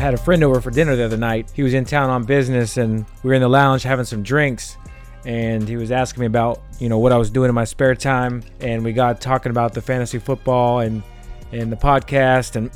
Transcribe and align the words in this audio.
had 0.00 0.14
a 0.14 0.18
friend 0.18 0.42
over 0.42 0.60
for 0.60 0.70
dinner 0.70 0.96
the 0.96 1.04
other 1.04 1.16
night. 1.16 1.50
He 1.54 1.62
was 1.62 1.74
in 1.74 1.84
town 1.84 2.10
on 2.10 2.24
business, 2.24 2.76
and 2.76 3.06
we 3.22 3.28
were 3.28 3.34
in 3.34 3.42
the 3.42 3.48
lounge 3.48 3.82
having 3.82 4.04
some 4.04 4.22
drinks. 4.22 4.76
And 5.24 5.68
he 5.68 5.76
was 5.76 5.92
asking 5.92 6.20
me 6.20 6.26
about, 6.26 6.62
you 6.78 6.88
know, 6.88 6.98
what 6.98 7.12
I 7.12 7.18
was 7.18 7.30
doing 7.30 7.48
in 7.48 7.54
my 7.54 7.64
spare 7.64 7.94
time. 7.94 8.42
And 8.60 8.82
we 8.82 8.92
got 8.92 9.20
talking 9.20 9.50
about 9.50 9.74
the 9.74 9.82
fantasy 9.82 10.18
football 10.18 10.80
and 10.80 11.02
and 11.52 11.72
the 11.72 11.76
podcast 11.76 12.54
and 12.54 12.70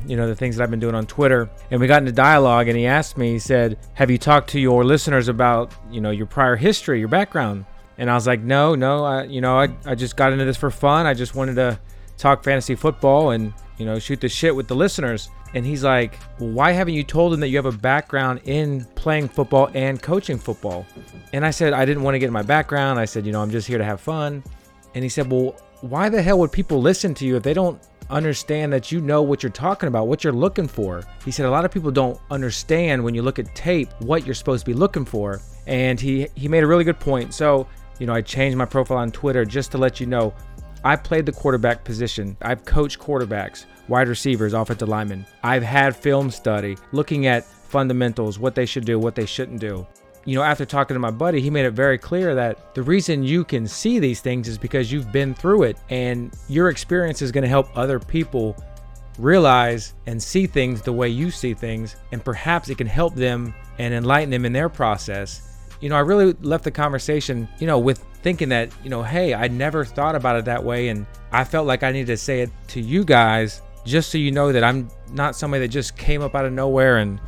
you 0.10 0.16
know 0.16 0.26
the 0.26 0.34
things 0.34 0.56
that 0.56 0.64
I've 0.64 0.70
been 0.70 0.80
doing 0.80 0.94
on 0.94 1.06
Twitter. 1.06 1.48
And 1.70 1.80
we 1.80 1.86
got 1.86 2.02
into 2.02 2.12
dialogue, 2.12 2.68
and 2.68 2.76
he 2.76 2.86
asked 2.86 3.16
me, 3.16 3.32
he 3.32 3.38
said, 3.38 3.78
"Have 3.94 4.10
you 4.10 4.18
talked 4.18 4.50
to 4.50 4.60
your 4.60 4.84
listeners 4.84 5.28
about, 5.28 5.72
you 5.90 6.00
know, 6.00 6.10
your 6.10 6.26
prior 6.26 6.56
history, 6.56 6.98
your 6.98 7.08
background?" 7.08 7.64
And 7.98 8.10
I 8.10 8.14
was 8.14 8.26
like, 8.26 8.40
"No, 8.40 8.74
no, 8.74 9.04
I, 9.04 9.24
you 9.24 9.40
know, 9.40 9.58
I, 9.58 9.68
I 9.86 9.94
just 9.94 10.16
got 10.16 10.32
into 10.32 10.44
this 10.44 10.56
for 10.56 10.70
fun. 10.70 11.06
I 11.06 11.14
just 11.14 11.34
wanted 11.34 11.54
to 11.56 11.78
talk 12.20 12.44
fantasy 12.44 12.74
football 12.74 13.30
and 13.30 13.52
you 13.78 13.86
know 13.86 13.98
shoot 13.98 14.20
the 14.20 14.28
shit 14.28 14.54
with 14.54 14.68
the 14.68 14.76
listeners." 14.76 15.30
And 15.52 15.66
he's 15.66 15.82
like, 15.82 16.18
well, 16.38 16.50
why 16.50 16.72
haven't 16.72 16.94
you 16.94 17.02
told 17.02 17.32
them 17.32 17.40
that 17.40 17.48
you 17.48 17.56
have 17.56 17.66
a 17.66 17.72
background 17.72 18.40
in 18.44 18.84
playing 18.94 19.28
football 19.28 19.70
and 19.74 20.00
coaching 20.00 20.38
football? 20.38 20.86
And 21.32 21.44
I 21.44 21.50
said, 21.50 21.72
I 21.72 21.84
didn't 21.84 22.04
want 22.04 22.14
to 22.14 22.18
get 22.18 22.26
in 22.26 22.32
my 22.32 22.42
background. 22.42 23.00
I 23.00 23.04
said, 23.04 23.26
you 23.26 23.32
know, 23.32 23.42
I'm 23.42 23.50
just 23.50 23.66
here 23.66 23.78
to 23.78 23.84
have 23.84 24.00
fun. 24.00 24.44
And 24.94 25.02
he 25.02 25.08
said, 25.08 25.30
well, 25.30 25.56
why 25.80 26.08
the 26.08 26.22
hell 26.22 26.38
would 26.38 26.52
people 26.52 26.80
listen 26.80 27.14
to 27.14 27.26
you 27.26 27.36
if 27.36 27.42
they 27.42 27.54
don't 27.54 27.80
understand 28.10 28.72
that 28.72 28.92
you 28.92 29.00
know 29.00 29.22
what 29.22 29.42
you're 29.42 29.50
talking 29.50 29.88
about, 29.88 30.06
what 30.06 30.22
you're 30.22 30.32
looking 30.32 30.68
for? 30.68 31.02
He 31.24 31.30
said, 31.30 31.46
a 31.46 31.50
lot 31.50 31.64
of 31.64 31.72
people 31.72 31.90
don't 31.90 32.20
understand 32.30 33.02
when 33.02 33.14
you 33.14 33.22
look 33.22 33.38
at 33.38 33.52
tape 33.54 33.88
what 34.00 34.24
you're 34.24 34.34
supposed 34.34 34.64
to 34.64 34.70
be 34.70 34.76
looking 34.76 35.04
for. 35.04 35.40
And 35.66 36.00
he, 36.00 36.28
he 36.34 36.46
made 36.48 36.62
a 36.62 36.66
really 36.66 36.84
good 36.84 37.00
point. 37.00 37.34
So, 37.34 37.66
you 37.98 38.06
know, 38.06 38.14
I 38.14 38.22
changed 38.22 38.56
my 38.56 38.64
profile 38.64 38.98
on 38.98 39.10
Twitter 39.10 39.44
just 39.44 39.72
to 39.72 39.78
let 39.78 40.00
you 40.00 40.06
know 40.06 40.32
I 40.84 40.96
played 40.96 41.26
the 41.26 41.32
quarterback 41.32 41.84
position. 41.84 42.36
I've 42.40 42.64
coached 42.64 42.98
quarterbacks 42.98 43.66
wide 43.88 44.08
receivers, 44.08 44.54
offensive 44.54 44.88
linemen. 44.88 45.26
I've 45.42 45.64
had 45.64 45.96
film 45.96 46.30
study 46.30 46.78
looking 46.92 47.26
at 47.26 47.44
fundamentals, 47.44 48.38
what 48.38 48.54
they 48.54 48.64
should 48.64 48.84
do, 48.84 48.98
what 48.98 49.14
they 49.14 49.26
shouldn't 49.26 49.60
do. 49.60 49.86
You 50.24 50.36
know, 50.36 50.42
after 50.42 50.64
talking 50.64 50.94
to 50.94 51.00
my 51.00 51.10
buddy, 51.10 51.40
he 51.40 51.50
made 51.50 51.64
it 51.64 51.72
very 51.72 51.98
clear 51.98 52.34
that 52.34 52.74
the 52.74 52.82
reason 52.82 53.22
you 53.22 53.42
can 53.44 53.66
see 53.66 53.98
these 53.98 54.20
things 54.20 54.48
is 54.48 54.58
because 54.58 54.92
you've 54.92 55.10
been 55.10 55.34
through 55.34 55.64
it 55.64 55.78
and 55.88 56.32
your 56.48 56.68
experience 56.68 57.20
is 57.20 57.32
going 57.32 57.42
to 57.42 57.48
help 57.48 57.76
other 57.76 57.98
people 57.98 58.56
realize 59.18 59.94
and 60.06 60.22
see 60.22 60.46
things 60.46 60.82
the 60.82 60.92
way 60.92 61.08
you 61.08 61.30
see 61.30 61.52
things 61.52 61.96
and 62.12 62.24
perhaps 62.24 62.68
it 62.68 62.78
can 62.78 62.86
help 62.86 63.14
them 63.14 63.54
and 63.78 63.92
enlighten 63.92 64.30
them 64.30 64.44
in 64.44 64.52
their 64.52 64.68
process. 64.68 65.42
You 65.80 65.88
know, 65.88 65.96
I 65.96 66.00
really 66.00 66.34
left 66.42 66.64
the 66.64 66.70
conversation, 66.70 67.48
you 67.58 67.66
know, 67.66 67.78
with 67.78 68.04
thinking 68.22 68.48
that, 68.50 68.70
you 68.82 68.90
know, 68.90 69.02
hey, 69.02 69.34
I 69.34 69.48
never 69.48 69.84
thought 69.84 70.14
about 70.14 70.36
it 70.36 70.44
that 70.46 70.62
way 70.62 70.88
and 70.88 71.06
I 71.32 71.44
felt 71.44 71.66
like 71.66 71.82
I 71.82 71.92
needed 71.92 72.08
to 72.08 72.16
say 72.16 72.40
it 72.40 72.50
to 72.68 72.80
you 72.80 73.04
guys 73.04 73.62
just 73.84 74.10
so 74.10 74.18
you 74.18 74.30
know 74.30 74.52
that 74.52 74.64
I'm 74.64 74.88
not 75.12 75.36
somebody 75.36 75.62
that 75.62 75.68
just 75.68 75.96
came 75.96 76.22
up 76.22 76.34
out 76.34 76.44
of 76.44 76.52
nowhere 76.52 76.98
and 76.98 77.18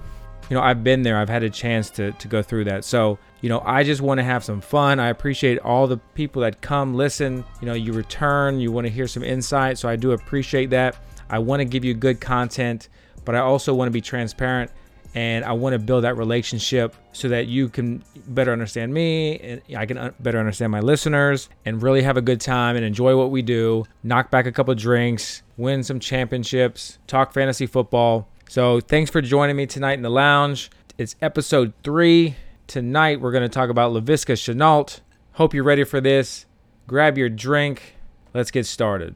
you 0.50 0.56
know 0.56 0.62
I've 0.62 0.84
been 0.84 1.02
there. 1.02 1.16
I've 1.18 1.28
had 1.28 1.42
a 1.42 1.50
chance 1.50 1.88
to 1.90 2.12
to 2.12 2.28
go 2.28 2.42
through 2.42 2.64
that. 2.64 2.84
So 2.84 3.18
you 3.40 3.48
know 3.48 3.62
I 3.64 3.84
just 3.84 4.00
want 4.00 4.18
to 4.18 4.24
have 4.24 4.44
some 4.44 4.60
fun. 4.60 5.00
I 5.00 5.08
appreciate 5.08 5.58
all 5.60 5.86
the 5.86 5.96
people 5.96 6.42
that 6.42 6.60
come 6.60 6.94
listen 6.94 7.44
you 7.60 7.66
know 7.66 7.74
you 7.74 7.92
return 7.92 8.60
you 8.60 8.70
want 8.70 8.86
to 8.86 8.92
hear 8.92 9.08
some 9.08 9.22
insight. 9.22 9.78
So 9.78 9.88
I 9.88 9.96
do 9.96 10.12
appreciate 10.12 10.70
that. 10.70 10.96
I 11.30 11.38
want 11.38 11.61
to 11.61 11.64
give 11.64 11.84
you 11.84 11.94
good 11.94 12.20
content 12.20 12.88
but 13.24 13.34
I 13.34 13.38
also 13.38 13.72
want 13.74 13.86
to 13.86 13.92
be 13.92 14.00
transparent 14.00 14.70
and 15.14 15.45
I 15.45 15.52
want 15.52 15.74
to 15.74 15.78
build 15.78 16.05
that 16.05 16.17
relationship 16.17 16.95
so 17.12 17.28
that 17.28 17.46
you 17.46 17.68
can 17.68 18.02
better 18.28 18.52
understand 18.52 18.95
me 18.95 19.39
and 19.39 19.62
I 19.77 19.86
can 19.86 19.98
uh, 19.98 20.12
better 20.20 20.39
understand 20.39 20.73
my 20.73 20.80
listeners 20.80 21.48
and 21.64 21.83
really 21.83 22.02
have 22.02 22.17
a 22.17 22.23
good 22.23 22.40
time 22.40 22.77
and 22.77 22.84
enjoy 22.84 23.17
what 23.17 23.30
we 23.30 23.42
do, 23.42 23.84
knock 24.02 24.30
back 24.30 24.46
a 24.46 24.52
couple 24.52 24.74
drinks, 24.74 25.42
win 25.56 25.83
some 25.83 26.00
championships, 26.00 26.98
talk 27.06 27.33
fantasy 27.33 27.67
football. 27.67 28.28
So, 28.48 28.80
thanks 28.80 29.11
for 29.11 29.23
joining 29.23 29.56
me 29.56 29.67
tonight 29.67 29.95
in 29.95 30.02
the 30.02 30.11
lounge. 30.11 30.70
It's 30.98 31.17
episode 31.23 31.73
3. 31.84 32.36
Tonight 32.67 33.20
we're 33.20 33.33
going 33.33 33.42
to 33.42 33.48
talk 33.48 33.70
about 33.70 33.92
Laviska 33.92 34.34
Shenault. 34.34 35.00
Hope 35.33 35.55
you're 35.55 35.64
ready 35.64 35.84
for 35.84 36.00
this. 36.00 36.46
Grab 36.86 37.17
your 37.17 37.29
drink. 37.29 37.96
Let's 38.34 38.50
get 38.50 38.67
started. 38.67 39.14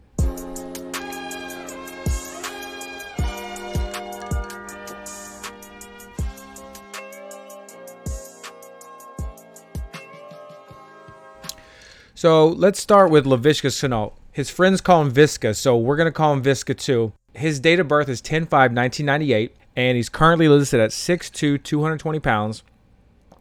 So 12.17 12.49
let's 12.49 12.81
start 12.81 13.11
with 13.11 13.27
Laviska 13.27 13.69
Shenault. 13.69 14.15
His 14.33 14.49
friends 14.49 14.81
call 14.81 15.03
him 15.03 15.13
Viska, 15.13 15.55
so 15.55 15.77
we're 15.77 15.97
going 15.97 16.07
to 16.07 16.11
call 16.11 16.33
him 16.33 16.43
Viska 16.43 16.75
too. 16.75 17.13
His 17.35 17.61
date 17.61 17.79
of 17.79 17.89
birth 17.89 18.09
is 18.09 18.23
10 18.23 18.47
5 18.47 18.73
1998, 18.73 19.55
and 19.77 19.99
he's 19.99 20.09
currently 20.09 20.49
listed 20.49 20.81
at 20.81 20.93
6'2, 20.93 21.63
220 21.63 22.19
pounds. 22.21 22.63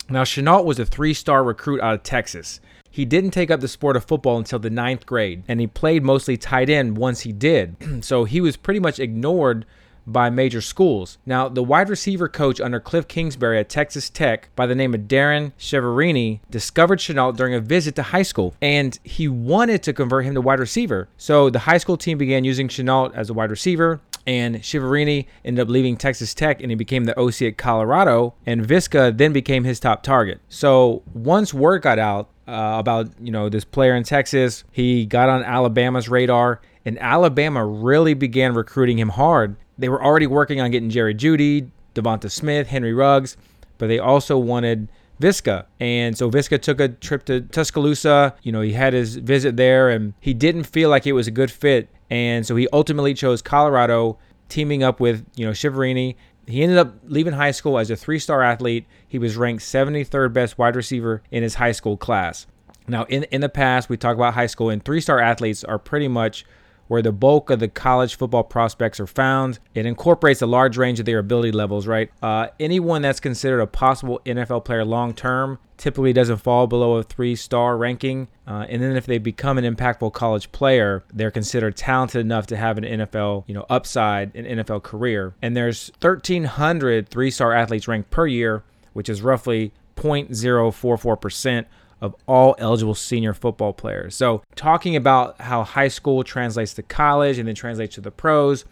Now, 0.10 0.26
Shenault 0.26 0.66
was 0.66 0.78
a 0.78 0.86
three 0.86 1.14
star 1.14 1.42
recruit 1.42 1.80
out 1.80 1.94
of 1.94 2.04
Texas. 2.04 2.60
He 2.92 3.06
didn't 3.06 3.32
take 3.32 3.50
up 3.50 3.62
the 3.62 3.70
sport 3.70 3.96
of 3.96 4.04
football 4.04 4.38
until 4.38 4.60
the 4.60 4.70
ninth 4.70 5.06
grade, 5.06 5.44
and 5.48 5.62
he 5.62 5.68
played 5.68 6.04
mostly 6.04 6.36
tight 6.36 6.70
end 6.70 6.98
once 6.98 7.22
he 7.22 7.32
did. 7.32 7.78
so 8.04 8.26
he 8.26 8.42
was 8.42 8.58
pretty 8.58 8.82
much 8.82 9.00
ignored 9.00 9.66
by 10.08 10.30
major 10.30 10.62
schools. 10.62 11.18
Now, 11.26 11.50
the 11.50 11.64
wide 11.64 11.90
receiver 11.90 12.28
coach 12.28 12.62
under 12.62 12.80
Cliff 12.80 13.08
Kingsbury 13.08 13.60
at 13.60 13.70
Texas 13.70 14.10
Tech 14.10 14.50
by 14.56 14.66
the 14.66 14.76
name 14.76 14.94
of 14.94 15.02
Darren 15.02 15.54
Chiaverini 15.60 16.40
discovered 16.50 17.00
Shenault 17.00 17.36
during 17.36 17.54
a 17.54 17.60
visit 17.60 17.96
to 17.96 18.04
high 18.04 18.24
school, 18.24 18.54
and 18.62 19.00
he 19.04 19.28
wanted 19.28 19.84
to 19.84 19.94
convert 19.94 20.26
him 20.26 20.34
to 20.36 20.42
wide 20.42 20.60
receiver. 20.60 21.08
So 21.18 21.50
the 21.50 21.60
high 21.60 21.78
school 21.78 21.98
team 21.98 22.18
began 22.18 22.44
using 22.44 22.68
Shenault 22.68 23.14
as 23.16 23.30
a 23.30 23.34
wide 23.34 23.52
receiver, 23.52 24.02
and 24.28 24.58
Chiaverini 24.58 25.28
ended 25.44 25.62
up 25.62 25.70
leaving 25.70 25.98
Texas 25.98 26.34
Tech 26.34 26.62
and 26.62 26.72
he 26.72 26.76
became 26.76 27.06
the 27.06 27.20
OC 27.20 27.44
at 27.44 27.58
Colorado, 27.58 28.34
and 28.46 28.66
Viska 28.66 29.16
then 29.16 29.34
became 29.34 29.64
his 29.64 29.80
top 29.80 30.04
target. 30.04 30.42
So 30.50 31.04
once 31.14 31.54
word 31.54 31.82
got 31.82 32.00
out 32.00 32.30
uh, 32.48 32.76
about 32.80 33.10
you 33.20 33.32
know 33.32 33.50
this 33.50 33.66
player 33.66 33.96
in 33.96 34.04
Texas, 34.04 34.64
he 34.72 35.06
got 35.06 35.30
on 35.30 35.44
Alabama's 35.44 36.10
radar, 36.10 36.62
and 36.86 37.00
Alabama 37.00 37.66
really 37.66 38.14
began 38.14 38.54
recruiting 38.54 39.00
him 39.00 39.10
hard 39.10 39.56
they 39.78 39.90
were 39.90 40.04
already 40.04 40.28
working 40.28 40.62
on 40.62 40.72
getting 40.72 40.90
Jerry 40.90 41.14
Jeudy, 41.14 41.70
Devonta 41.94 42.30
Smith, 42.30 42.68
Henry 42.68 42.94
Ruggs, 42.94 43.38
but 43.78 43.88
they 43.88 44.00
also 44.00 44.38
wanted 44.38 44.90
Viska. 45.22 45.66
And 45.80 46.18
so 46.18 46.30
Viska 46.30 46.62
took 46.62 46.80
a 46.80 46.90
trip 46.90 47.26
to 47.26 47.42
Tuscaloosa. 47.42 48.36
You 48.44 48.52
know, 48.52 48.62
he 48.62 48.74
had 48.74 48.94
his 48.94 49.16
visit 49.18 49.58
there 49.58 49.90
and 49.90 50.14
he 50.20 50.34
didn't 50.34 50.64
feel 50.64 50.90
like 50.90 51.08
it 51.08 51.14
was 51.14 51.28
a 51.28 51.32
good 51.32 51.52
fit. 51.52 51.90
And 52.10 52.46
so 52.46 52.56
he 52.56 52.68
ultimately 52.72 53.14
chose 53.14 53.42
Colorado, 53.42 54.18
teaming 54.50 54.84
up 54.84 55.00
with, 55.00 55.26
you 55.36 55.46
know, 55.46 55.52
Chiaverini. 55.52 56.16
He 56.48 56.62
ended 56.62 56.78
up 56.78 56.96
leaving 57.06 57.34
high 57.34 57.52
school 57.52 57.80
as 57.80 57.90
a 57.90 57.96
three 57.96 58.20
star 58.20 58.44
athlete. 58.44 58.86
He 59.08 59.18
was 59.18 59.36
ranked 59.36 59.64
73rd 59.64 60.34
best 60.34 60.58
wide 60.58 60.76
receiver 60.76 61.24
in 61.32 61.42
his 61.42 61.56
high 61.56 61.72
school 61.72 61.98
class. 61.98 62.46
Now, 62.88 63.06
in, 63.06 63.24
in 63.26 63.42
the 63.42 63.50
past, 63.50 63.90
we 63.90 63.98
talk 63.98 64.16
about 64.16 64.36
high 64.36 64.46
school, 64.46 64.70
and 64.70 64.84
three 64.84 65.02
star 65.02 65.20
athletes 65.20 65.64
are 65.64 65.80
pretty 65.80 66.08
much 66.08 66.46
where 66.88 67.02
the 67.02 67.12
bulk 67.12 67.50
of 67.50 67.60
the 67.60 67.68
college 67.68 68.16
football 68.16 68.44
prospects 68.44 69.00
are 69.00 69.08
found. 69.08 69.60
It 69.74 69.86
incorporates 69.86 70.42
a 70.42 70.46
large 70.46 70.78
range 70.78 71.00
of 71.00 71.06
their 71.06 71.20
ability 71.20 71.52
levels, 71.52 71.88
right? 71.88 72.12
Uh, 72.22 72.48
anyone 72.60 73.02
that's 73.02 73.20
considered 73.20 73.62
a 73.62 73.68
possible 73.68 74.22
NFL 74.26 74.66
player 74.66 74.86
long 74.86 75.14
term 75.14 75.60
typically 75.78 76.14
doesn't 76.14 76.38
fall 76.38 76.68
below 76.68 76.98
a 76.98 77.04
three 77.04 77.36
star 77.36 77.78
ranking. 77.78 78.28
Uh, 78.48 78.66
and 78.70 78.82
then 78.82 78.96
if 78.96 79.06
they 79.06 79.18
become 79.18 79.58
an 79.58 79.64
impactful 79.64 80.14
college 80.14 80.52
player, 80.52 81.04
they're 81.14 81.32
considered 81.32 81.76
talented 81.76 82.22
enough 82.22 82.48
to 82.48 82.58
have 82.58 82.78
an 82.78 82.84
NFL, 82.84 83.44
you 83.48 83.54
know, 83.54 83.66
upside, 83.70 84.36
an 84.36 84.46
NFL 84.46 84.84
career. 84.84 85.34
And 85.42 85.56
there's 85.56 85.92
1,300 86.02 87.10
three 87.10 87.32
star 87.32 87.54
athletes 87.54 87.88
ranked 87.88 88.12
per 88.12 88.28
year, 88.28 88.64
which 88.94 89.10
is 89.10 89.22
roughly 89.22 89.74
0.044% 89.96 91.66
of 92.02 92.16
all 92.28 92.56
eligible 92.60 92.96
senior 92.96 93.34
football 93.34 93.74
players. 93.74 94.16
So, 94.16 94.44
talking 94.56 94.96
about 94.96 95.40
how 95.42 95.64
high 95.64 95.88
school 95.88 96.24
translates 96.24 96.74
to 96.76 96.84
college 96.84 97.38
and 97.38 97.48
then 97.48 97.56
translates 97.56 97.96
to 97.96 98.02
the 98.02 98.12
pros, 98.12 98.66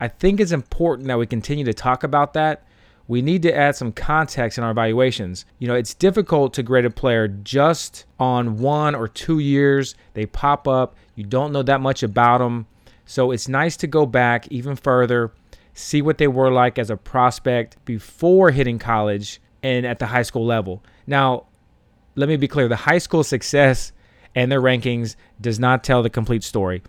I 0.00 0.08
think 0.08 0.40
it's 0.40 0.52
important 0.52 1.08
that 1.08 1.18
we 1.18 1.26
continue 1.26 1.64
to 1.64 1.74
talk 1.74 2.04
about 2.04 2.32
that. 2.34 2.64
We 3.08 3.22
need 3.22 3.42
to 3.42 3.54
add 3.54 3.74
some 3.74 3.90
context 3.92 4.56
in 4.56 4.62
our 4.62 4.70
evaluations. 4.70 5.44
You 5.58 5.66
know, 5.66 5.74
it's 5.74 5.94
difficult 5.94 6.54
to 6.54 6.62
grade 6.62 6.84
a 6.84 6.90
player 6.90 7.26
just 7.26 8.06
on 8.20 8.58
one 8.58 8.94
or 8.94 9.08
two 9.08 9.40
years. 9.40 9.96
They 10.14 10.26
pop 10.26 10.68
up, 10.68 10.94
you 11.16 11.24
don't 11.24 11.52
know 11.52 11.64
that 11.64 11.80
much 11.80 12.02
about 12.04 12.38
them. 12.38 12.66
So, 13.04 13.32
it's 13.32 13.48
nice 13.48 13.76
to 13.78 13.88
go 13.88 14.06
back 14.06 14.46
even 14.48 14.76
further, 14.76 15.32
see 15.74 16.02
what 16.02 16.18
they 16.18 16.28
were 16.28 16.52
like 16.52 16.78
as 16.78 16.88
a 16.88 16.96
prospect 16.96 17.84
before 17.84 18.52
hitting 18.52 18.78
college 18.78 19.40
and 19.62 19.84
at 19.84 19.98
the 19.98 20.06
high 20.06 20.22
school 20.22 20.46
level. 20.46 20.82
Now, 21.06 21.46
let 22.20 22.28
me 22.28 22.36
be 22.36 22.48
clear 22.48 22.68
the 22.68 22.76
high 22.76 22.98
school 22.98 23.24
success 23.24 23.92
and 24.34 24.52
their 24.52 24.60
rankings 24.60 25.16
does 25.40 25.58
not 25.58 25.82
tell 25.82 26.02
the 26.02 26.10
complete 26.10 26.44
story. 26.44 26.82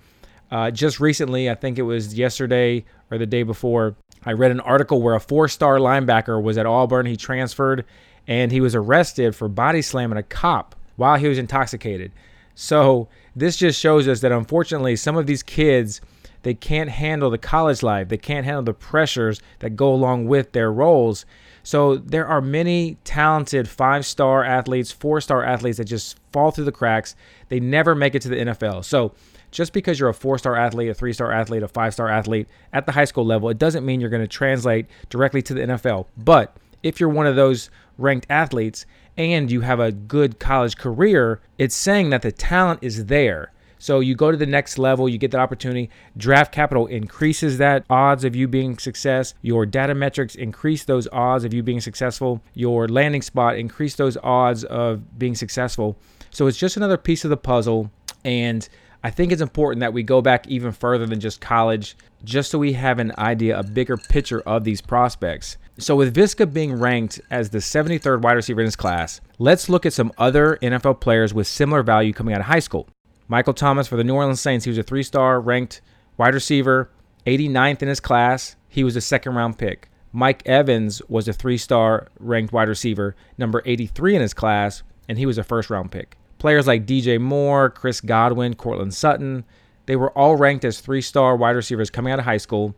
Uh, 0.51 0.69
just 0.69 0.99
recently, 0.99 1.49
I 1.49 1.55
think 1.55 1.79
it 1.79 1.83
was 1.83 2.13
yesterday 2.13 2.83
or 3.09 3.17
the 3.17 3.25
day 3.25 3.43
before, 3.43 3.95
I 4.25 4.33
read 4.33 4.51
an 4.51 4.59
article 4.59 5.01
where 5.01 5.15
a 5.15 5.19
four 5.19 5.47
star 5.47 5.77
linebacker 5.77 6.41
was 6.41 6.57
at 6.57 6.65
Auburn. 6.65 7.05
He 7.05 7.15
transferred 7.15 7.85
and 8.27 8.51
he 8.51 8.61
was 8.61 8.75
arrested 8.75 9.35
for 9.35 9.47
body 9.47 9.81
slamming 9.81 10.17
a 10.17 10.23
cop 10.23 10.75
while 10.97 11.17
he 11.17 11.27
was 11.27 11.37
intoxicated. 11.37 12.11
So, 12.53 13.07
this 13.33 13.55
just 13.55 13.79
shows 13.79 14.09
us 14.09 14.19
that 14.19 14.33
unfortunately, 14.33 14.97
some 14.97 15.15
of 15.15 15.25
these 15.25 15.41
kids 15.41 16.01
they 16.43 16.53
can't 16.53 16.89
handle 16.89 17.29
the 17.29 17.37
college 17.37 17.83
life. 17.83 18.09
They 18.09 18.17
can't 18.17 18.45
handle 18.45 18.63
the 18.63 18.73
pressures 18.73 19.41
that 19.59 19.71
go 19.71 19.93
along 19.93 20.27
with 20.27 20.51
their 20.53 20.71
roles. 20.71 21.25
So 21.63 21.97
there 21.97 22.25
are 22.25 22.41
many 22.41 22.97
talented 23.03 23.69
five 23.69 24.05
star 24.05 24.43
athletes, 24.43 24.91
four 24.91 25.21
star 25.21 25.43
athletes 25.43 25.77
that 25.77 25.85
just 25.85 26.19
fall 26.31 26.51
through 26.51 26.65
the 26.65 26.71
cracks. 26.71 27.15
They 27.49 27.59
never 27.59 27.93
make 27.93 28.15
it 28.15 28.21
to 28.23 28.29
the 28.29 28.37
NFL. 28.37 28.85
So 28.85 29.13
just 29.51 29.73
because 29.73 29.99
you're 29.99 30.09
a 30.09 30.13
four 30.13 30.37
star 30.37 30.55
athlete, 30.55 30.89
a 30.89 30.93
three 30.93 31.13
star 31.13 31.31
athlete, 31.31 31.61
a 31.63 31.67
five 31.67 31.93
star 31.93 32.09
athlete 32.09 32.47
at 32.73 32.85
the 32.85 32.93
high 32.93 33.05
school 33.05 33.25
level, 33.25 33.49
it 33.49 33.59
doesn't 33.59 33.85
mean 33.85 34.01
you're 34.01 34.09
going 34.09 34.23
to 34.23 34.27
translate 34.27 34.87
directly 35.09 35.41
to 35.43 35.53
the 35.53 35.61
NFL. 35.61 36.07
But 36.17 36.55
if 36.81 36.99
you're 36.99 37.09
one 37.09 37.27
of 37.27 37.35
those 37.35 37.69
ranked 37.97 38.25
athletes 38.29 38.85
and 39.17 39.51
you 39.51 39.61
have 39.61 39.79
a 39.79 39.91
good 39.91 40.39
college 40.39 40.77
career, 40.77 41.41
it's 41.57 41.75
saying 41.75 42.09
that 42.09 42.23
the 42.23 42.31
talent 42.31 42.79
is 42.81 43.05
there. 43.05 43.51
So 43.81 43.99
you 43.99 44.13
go 44.13 44.29
to 44.29 44.37
the 44.37 44.45
next 44.45 44.77
level, 44.77 45.09
you 45.09 45.17
get 45.17 45.31
that 45.31 45.39
opportunity. 45.39 45.89
Draft 46.15 46.53
capital 46.53 46.85
increases 46.85 47.57
that 47.57 47.83
odds 47.89 48.23
of 48.23 48.35
you 48.35 48.47
being 48.47 48.77
success. 48.77 49.33
Your 49.41 49.65
data 49.65 49.95
metrics 49.95 50.35
increase 50.35 50.83
those 50.83 51.07
odds 51.11 51.45
of 51.45 51.51
you 51.51 51.63
being 51.63 51.81
successful. 51.81 52.43
Your 52.53 52.87
landing 52.87 53.23
spot 53.23 53.57
increase 53.57 53.95
those 53.95 54.17
odds 54.17 54.63
of 54.65 55.17
being 55.17 55.33
successful. 55.33 55.97
So 56.29 56.45
it's 56.45 56.59
just 56.59 56.77
another 56.77 56.95
piece 56.95 57.23
of 57.23 57.31
the 57.31 57.37
puzzle. 57.37 57.89
And 58.23 58.69
I 59.03 59.09
think 59.09 59.31
it's 59.31 59.41
important 59.41 59.79
that 59.79 59.93
we 59.93 60.03
go 60.03 60.21
back 60.21 60.47
even 60.47 60.73
further 60.73 61.07
than 61.07 61.19
just 61.19 61.41
college, 61.41 61.97
just 62.23 62.51
so 62.51 62.59
we 62.59 62.73
have 62.73 62.99
an 62.99 63.11
idea, 63.17 63.57
a 63.57 63.63
bigger 63.63 63.97
picture 63.97 64.41
of 64.41 64.63
these 64.63 64.79
prospects. 64.79 65.57
So, 65.79 65.95
with 65.95 66.15
Viska 66.15 66.53
being 66.53 66.79
ranked 66.79 67.19
as 67.31 67.49
the 67.49 67.57
73rd 67.57 68.21
wide 68.21 68.33
receiver 68.33 68.61
in 68.61 68.65
his 68.65 68.75
class, 68.75 69.21
let's 69.39 69.69
look 69.69 69.87
at 69.87 69.93
some 69.93 70.11
other 70.19 70.59
NFL 70.61 70.99
players 70.99 71.33
with 71.33 71.47
similar 71.47 71.81
value 71.81 72.13
coming 72.13 72.35
out 72.35 72.41
of 72.41 72.45
high 72.45 72.59
school. 72.59 72.87
Michael 73.31 73.53
Thomas 73.53 73.87
for 73.87 73.95
the 73.95 74.03
New 74.03 74.15
Orleans 74.15 74.41
Saints. 74.41 74.65
He 74.65 74.71
was 74.71 74.77
a 74.77 74.83
three 74.83 75.03
star 75.03 75.39
ranked 75.39 75.79
wide 76.17 76.33
receiver, 76.33 76.89
89th 77.25 77.81
in 77.81 77.87
his 77.87 78.01
class. 78.01 78.57
He 78.67 78.83
was 78.83 78.97
a 78.97 79.01
second 79.01 79.35
round 79.35 79.57
pick. 79.57 79.89
Mike 80.11 80.45
Evans 80.45 81.01
was 81.07 81.29
a 81.29 81.33
three 81.33 81.57
star 81.57 82.09
ranked 82.19 82.51
wide 82.51 82.67
receiver, 82.67 83.15
number 83.37 83.63
83 83.65 84.17
in 84.17 84.21
his 84.21 84.33
class, 84.33 84.83
and 85.07 85.17
he 85.17 85.25
was 85.25 85.37
a 85.37 85.45
first 85.45 85.69
round 85.69 85.93
pick. 85.93 86.17
Players 86.39 86.67
like 86.67 86.85
DJ 86.85 87.21
Moore, 87.21 87.69
Chris 87.69 88.01
Godwin, 88.01 88.53
Courtland 88.55 88.93
Sutton, 88.93 89.45
they 89.85 89.95
were 89.95 90.11
all 90.11 90.35
ranked 90.35 90.65
as 90.65 90.81
three 90.81 91.01
star 91.01 91.37
wide 91.37 91.55
receivers 91.55 91.89
coming 91.89 92.11
out 92.11 92.19
of 92.19 92.25
high 92.25 92.35
school. 92.35 92.75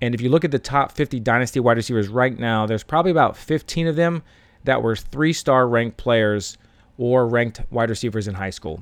And 0.00 0.14
if 0.14 0.22
you 0.22 0.30
look 0.30 0.46
at 0.46 0.50
the 0.50 0.58
top 0.58 0.92
50 0.92 1.20
dynasty 1.20 1.60
wide 1.60 1.76
receivers 1.76 2.08
right 2.08 2.38
now, 2.38 2.64
there's 2.64 2.84
probably 2.84 3.10
about 3.10 3.36
15 3.36 3.86
of 3.86 3.96
them 3.96 4.22
that 4.64 4.82
were 4.82 4.96
three 4.96 5.34
star 5.34 5.68
ranked 5.68 5.98
players 5.98 6.56
or 6.96 7.26
ranked 7.26 7.60
wide 7.70 7.90
receivers 7.90 8.26
in 8.26 8.36
high 8.36 8.48
school. 8.48 8.80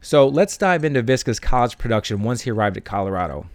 So 0.00 0.28
let's 0.28 0.56
dive 0.56 0.84
into 0.84 1.02
Viska's 1.02 1.40
college 1.40 1.78
production 1.78 2.22
once 2.22 2.42
he 2.42 2.50
arrived 2.50 2.76
at 2.76 2.84
Colorado. 2.84 3.46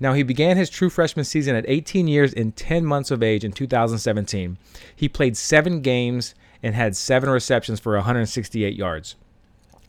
Now, 0.00 0.12
he 0.12 0.22
began 0.22 0.56
his 0.56 0.70
true 0.70 0.90
freshman 0.90 1.24
season 1.24 1.56
at 1.56 1.64
18 1.66 2.06
years 2.06 2.32
and 2.32 2.54
10 2.54 2.84
months 2.84 3.10
of 3.10 3.22
age 3.22 3.44
in 3.44 3.52
2017. 3.52 4.56
He 4.94 5.08
played 5.08 5.36
seven 5.36 5.80
games 5.80 6.34
and 6.62 6.74
had 6.74 6.96
seven 6.96 7.30
receptions 7.30 7.80
for 7.80 7.94
168 7.94 8.76
yards. 8.76 9.16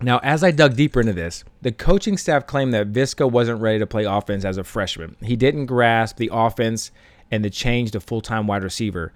Now, 0.02 0.20
as 0.24 0.44
I 0.44 0.52
dug 0.52 0.76
deeper 0.76 1.02
into 1.02 1.14
this, 1.14 1.44
the 1.62 1.72
coaching 1.72 2.18
staff 2.18 2.48
claimed 2.48 2.74
that 2.74 2.92
Viska 2.92 3.30
wasn't 3.30 3.62
ready 3.62 3.80
to 3.80 3.88
play 3.88 4.06
offense 4.06 4.46
as 4.46 4.58
a 4.58 4.64
freshman. 4.64 5.16
He 5.22 5.36
didn't 5.36 5.66
grasp 5.66 6.18
the 6.18 6.30
offense 6.32 6.92
and 7.30 7.44
the 7.44 7.50
change 7.50 7.92
to 7.92 8.00
full 8.00 8.22
time 8.22 8.48
wide 8.48 8.64
receiver. 8.64 9.14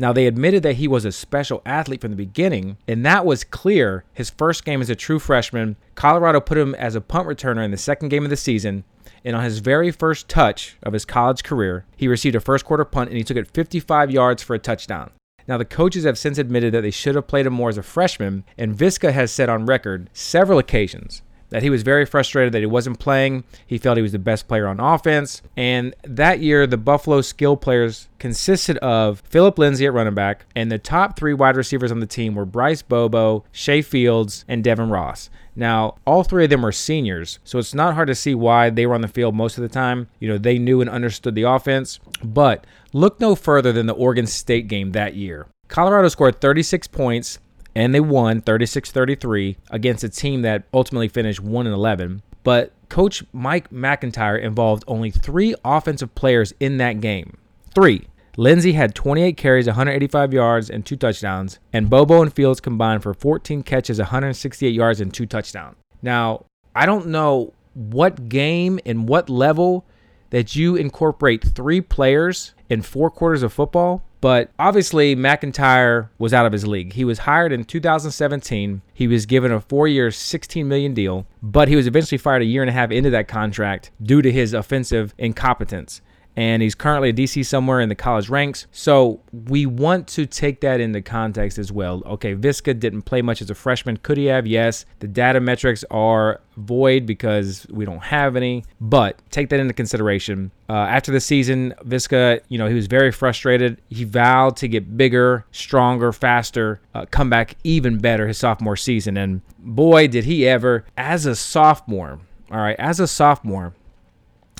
Now, 0.00 0.14
they 0.14 0.26
admitted 0.26 0.62
that 0.62 0.76
he 0.76 0.88
was 0.88 1.04
a 1.04 1.12
special 1.12 1.60
athlete 1.66 2.00
from 2.00 2.12
the 2.12 2.16
beginning, 2.16 2.78
and 2.88 3.04
that 3.04 3.26
was 3.26 3.44
clear. 3.44 4.04
His 4.14 4.30
first 4.30 4.64
game 4.64 4.80
as 4.80 4.88
a 4.88 4.94
true 4.94 5.18
freshman, 5.18 5.76
Colorado 5.94 6.40
put 6.40 6.56
him 6.56 6.74
as 6.76 6.94
a 6.94 7.02
punt 7.02 7.28
returner 7.28 7.62
in 7.62 7.70
the 7.70 7.76
second 7.76 8.08
game 8.08 8.24
of 8.24 8.30
the 8.30 8.36
season. 8.38 8.84
And 9.26 9.36
on 9.36 9.44
his 9.44 9.58
very 9.58 9.90
first 9.90 10.26
touch 10.26 10.78
of 10.82 10.94
his 10.94 11.04
college 11.04 11.44
career, 11.44 11.84
he 11.98 12.08
received 12.08 12.34
a 12.34 12.40
first 12.40 12.64
quarter 12.64 12.86
punt 12.86 13.10
and 13.10 13.18
he 13.18 13.24
took 13.24 13.36
it 13.36 13.50
55 13.52 14.10
yards 14.10 14.42
for 14.42 14.54
a 14.54 14.58
touchdown. 14.58 15.10
Now, 15.46 15.58
the 15.58 15.66
coaches 15.66 16.04
have 16.04 16.16
since 16.16 16.38
admitted 16.38 16.72
that 16.72 16.80
they 16.80 16.90
should 16.90 17.14
have 17.14 17.26
played 17.26 17.44
him 17.44 17.52
more 17.52 17.68
as 17.68 17.76
a 17.76 17.82
freshman, 17.82 18.44
and 18.56 18.74
Viska 18.74 19.12
has 19.12 19.30
said 19.30 19.50
on 19.50 19.66
record 19.66 20.08
several 20.14 20.58
occasions 20.58 21.20
that 21.50 21.62
he 21.62 21.70
was 21.70 21.82
very 21.82 22.06
frustrated 22.06 22.52
that 22.52 22.60
he 22.60 22.66
wasn't 22.66 22.98
playing. 22.98 23.44
He 23.66 23.78
felt 23.78 23.96
he 23.96 24.02
was 24.02 24.12
the 24.12 24.18
best 24.18 24.48
player 24.48 24.66
on 24.66 24.80
offense. 24.80 25.42
And 25.56 25.94
that 26.04 26.40
year, 26.40 26.66
the 26.66 26.76
Buffalo 26.76 27.20
skill 27.20 27.56
players 27.56 28.08
consisted 28.18 28.78
of 28.78 29.20
Phillip 29.20 29.58
Lindsay 29.58 29.86
at 29.86 29.92
running 29.92 30.14
back, 30.14 30.46
and 30.54 30.70
the 30.70 30.78
top 30.78 31.18
three 31.18 31.34
wide 31.34 31.56
receivers 31.56 31.92
on 31.92 32.00
the 32.00 32.06
team 32.06 32.34
were 32.34 32.44
Bryce 32.44 32.82
Bobo, 32.82 33.44
Shay 33.52 33.82
Fields, 33.82 34.44
and 34.48 34.64
Devin 34.64 34.90
Ross. 34.90 35.30
Now, 35.56 35.96
all 36.06 36.22
three 36.22 36.44
of 36.44 36.50
them 36.50 36.62
were 36.62 36.72
seniors, 36.72 37.38
so 37.44 37.58
it's 37.58 37.74
not 37.74 37.94
hard 37.94 38.08
to 38.08 38.14
see 38.14 38.34
why 38.34 38.70
they 38.70 38.86
were 38.86 38.94
on 38.94 39.00
the 39.00 39.08
field 39.08 39.34
most 39.34 39.58
of 39.58 39.62
the 39.62 39.68
time. 39.68 40.08
You 40.18 40.28
know, 40.28 40.38
they 40.38 40.58
knew 40.58 40.80
and 40.80 40.88
understood 40.88 41.34
the 41.34 41.42
offense. 41.42 41.98
But 42.22 42.66
look 42.92 43.20
no 43.20 43.34
further 43.34 43.72
than 43.72 43.86
the 43.86 43.92
Oregon 43.92 44.26
State 44.26 44.68
game 44.68 44.92
that 44.92 45.14
year. 45.14 45.48
Colorado 45.68 46.08
scored 46.08 46.40
36 46.40 46.86
points 46.88 47.38
and 47.74 47.94
they 47.94 48.00
won 48.00 48.42
36-33 48.42 49.56
against 49.70 50.04
a 50.04 50.08
team 50.08 50.42
that 50.42 50.64
ultimately 50.72 51.08
finished 51.08 51.40
1 51.40 51.66
and 51.66 51.74
11. 51.74 52.22
But 52.42 52.72
coach 52.88 53.24
Mike 53.32 53.70
MacIntyre 53.70 54.36
involved 54.36 54.84
only 54.86 55.10
3 55.10 55.54
offensive 55.64 56.14
players 56.14 56.52
in 56.60 56.78
that 56.78 57.00
game. 57.00 57.36
3. 57.74 58.06
Lindsay 58.36 58.72
had 58.72 58.94
28 58.94 59.36
carries, 59.36 59.66
185 59.66 60.32
yards, 60.32 60.70
and 60.70 60.86
two 60.86 60.96
touchdowns, 60.96 61.58
and 61.72 61.90
Bobo 61.90 62.22
and 62.22 62.32
Fields 62.32 62.60
combined 62.60 63.02
for 63.02 63.12
14 63.12 63.62
catches, 63.62 63.98
168 63.98 64.70
yards, 64.70 65.00
and 65.00 65.12
two 65.12 65.26
touchdowns. 65.26 65.76
Now, 66.00 66.46
I 66.74 66.86
don't 66.86 67.08
know 67.08 67.52
what 67.74 68.28
game 68.28 68.80
and 68.86 69.08
what 69.08 69.28
level 69.28 69.84
that 70.30 70.54
you 70.56 70.76
incorporate 70.76 71.44
three 71.44 71.80
players 71.80 72.54
in 72.68 72.82
four 72.82 73.10
quarters 73.10 73.42
of 73.42 73.52
football, 73.52 74.04
but 74.20 74.50
obviously, 74.58 75.14
MacIntyre 75.14 76.10
was 76.18 76.34
out 76.34 76.46
of 76.46 76.52
his 76.52 76.66
league. 76.66 76.92
He 76.92 77.04
was 77.04 77.20
hired 77.20 77.52
in 77.52 77.64
2017. 77.64 78.82
He 78.92 79.06
was 79.06 79.26
given 79.26 79.50
a 79.50 79.60
four-year, 79.60 80.10
16 80.10 80.68
million 80.68 80.92
deal, 80.92 81.26
but 81.42 81.68
he 81.68 81.76
was 81.76 81.86
eventually 81.86 82.18
fired 82.18 82.42
a 82.42 82.46
year 82.46 82.62
and 82.62 82.70
a 82.70 82.74
half 82.74 82.90
into 82.90 83.10
that 83.10 83.28
contract 83.28 83.90
due 84.02 84.22
to 84.22 84.30
his 84.30 84.52
offensive 84.52 85.14
incompetence 85.18 86.02
and 86.36 86.62
he's 86.62 86.74
currently 86.74 87.10
a 87.10 87.12
DC 87.12 87.44
somewhere 87.44 87.80
in 87.80 87.88
the 87.88 87.94
college 87.94 88.28
ranks. 88.28 88.66
So 88.72 89.20
we 89.32 89.66
want 89.66 90.08
to 90.08 90.26
take 90.26 90.60
that 90.60 90.80
into 90.80 91.02
context 91.02 91.58
as 91.58 91.72
well. 91.72 92.02
Okay, 92.06 92.34
Viska 92.34 92.78
didn't 92.78 93.02
play 93.02 93.22
much 93.22 93.42
as 93.42 93.50
a 93.50 93.54
freshman. 93.54 93.96
Could 93.98 94.16
he 94.16 94.26
have? 94.26 94.46
Yes. 94.46 94.84
The 95.00 95.08
data 95.08 95.40
metrics 95.40 95.84
are 95.90 96.40
void 96.56 97.06
because 97.06 97.66
we 97.70 97.84
don't 97.84 98.02
have 98.02 98.36
any, 98.36 98.64
but 98.80 99.20
take 99.30 99.48
that 99.50 99.60
into 99.60 99.74
consideration. 99.74 100.50
Uh, 100.68 100.72
after 100.74 101.10
the 101.10 101.20
season, 101.20 101.74
Viska, 101.84 102.40
you 102.48 102.58
know, 102.58 102.68
he 102.68 102.74
was 102.74 102.86
very 102.86 103.10
frustrated. 103.10 103.80
He 103.88 104.04
vowed 104.04 104.56
to 104.58 104.68
get 104.68 104.96
bigger, 104.96 105.44
stronger, 105.52 106.12
faster, 106.12 106.80
uh, 106.94 107.06
come 107.10 107.30
back 107.30 107.56
even 107.64 107.98
better 107.98 108.28
his 108.28 108.38
sophomore 108.38 108.76
season. 108.76 109.16
And 109.16 109.42
boy, 109.58 110.08
did 110.08 110.24
he 110.24 110.46
ever, 110.46 110.84
as 110.96 111.26
a 111.26 111.34
sophomore, 111.34 112.20
all 112.50 112.58
right, 112.58 112.76
as 112.78 113.00
a 113.00 113.06
sophomore, 113.06 113.74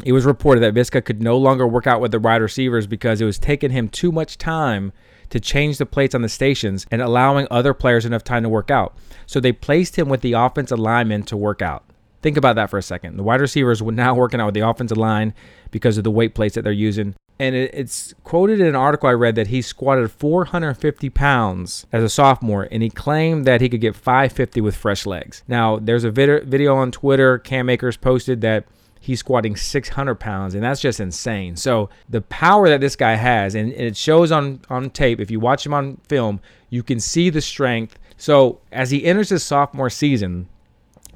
it 0.04 0.12
was 0.12 0.24
reported 0.24 0.60
that 0.60 0.74
Viska 0.74 1.04
could 1.04 1.22
no 1.22 1.36
longer 1.36 1.66
work 1.66 1.86
out 1.86 2.00
with 2.00 2.12
the 2.12 2.20
wide 2.20 2.42
receivers 2.42 2.86
because 2.86 3.20
it 3.20 3.24
was 3.24 3.38
taking 3.38 3.70
him 3.70 3.88
too 3.88 4.12
much 4.12 4.38
time 4.38 4.92
to 5.30 5.40
change 5.40 5.78
the 5.78 5.86
plates 5.86 6.14
on 6.14 6.22
the 6.22 6.28
stations 6.28 6.86
and 6.90 7.00
allowing 7.00 7.46
other 7.50 7.72
players 7.72 8.04
enough 8.04 8.24
time 8.24 8.42
to 8.42 8.48
work 8.48 8.70
out. 8.70 8.96
So 9.26 9.40
they 9.40 9.52
placed 9.52 9.96
him 9.96 10.08
with 10.08 10.20
the 10.20 10.32
offensive 10.32 10.78
lineman 10.78 11.22
to 11.24 11.36
work 11.36 11.62
out. 11.62 11.84
Think 12.22 12.36
about 12.36 12.56
that 12.56 12.68
for 12.68 12.78
a 12.78 12.82
second. 12.82 13.16
The 13.16 13.22
wide 13.22 13.40
receivers 13.40 13.82
were 13.82 13.92
now 13.92 14.14
working 14.16 14.40
out 14.40 14.46
with 14.46 14.54
the 14.54 14.68
offensive 14.68 14.98
line 14.98 15.34
because 15.70 15.96
of 15.96 16.04
the 16.04 16.10
weight 16.10 16.34
plates 16.34 16.54
that 16.54 16.62
they're 16.62 16.72
using. 16.72 17.14
And 17.38 17.54
it's 17.54 18.12
quoted 18.22 18.60
in 18.60 18.66
an 18.66 18.76
article 18.76 19.08
I 19.08 19.12
read 19.12 19.34
that 19.36 19.46
he 19.46 19.62
squatted 19.62 20.10
450 20.10 21.08
pounds 21.08 21.86
as 21.90 22.04
a 22.04 22.10
sophomore, 22.10 22.68
and 22.70 22.82
he 22.82 22.90
claimed 22.90 23.46
that 23.46 23.62
he 23.62 23.70
could 23.70 23.80
get 23.80 23.96
550 23.96 24.60
with 24.60 24.76
fresh 24.76 25.06
legs. 25.06 25.42
Now, 25.48 25.78
there's 25.78 26.04
a 26.04 26.10
video 26.10 26.76
on 26.76 26.92
Twitter, 26.92 27.38
Cam 27.38 27.70
Akers 27.70 27.96
posted 27.96 28.42
that 28.42 28.66
he's 29.00 29.20
squatting 29.20 29.56
600 29.56 30.14
pounds 30.16 30.54
and 30.54 30.62
that's 30.62 30.80
just 30.80 31.00
insane 31.00 31.56
so 31.56 31.88
the 32.08 32.20
power 32.20 32.68
that 32.68 32.80
this 32.80 32.94
guy 32.94 33.14
has 33.14 33.54
and, 33.54 33.72
it 33.72 33.96
shows 33.96 34.30
on 34.30 34.60
on 34.68 34.90
tape 34.90 35.18
if 35.18 35.30
you 35.30 35.40
watch 35.40 35.66
him 35.66 35.74
on 35.74 35.96
film 36.08 36.40
you 36.68 36.82
can 36.82 37.00
see 37.00 37.30
the 37.30 37.40
strength 37.40 37.98
so 38.16 38.60
as 38.70 38.90
he 38.90 39.04
enters 39.04 39.30
his 39.30 39.42
sophomore 39.42 39.90
season 39.90 40.48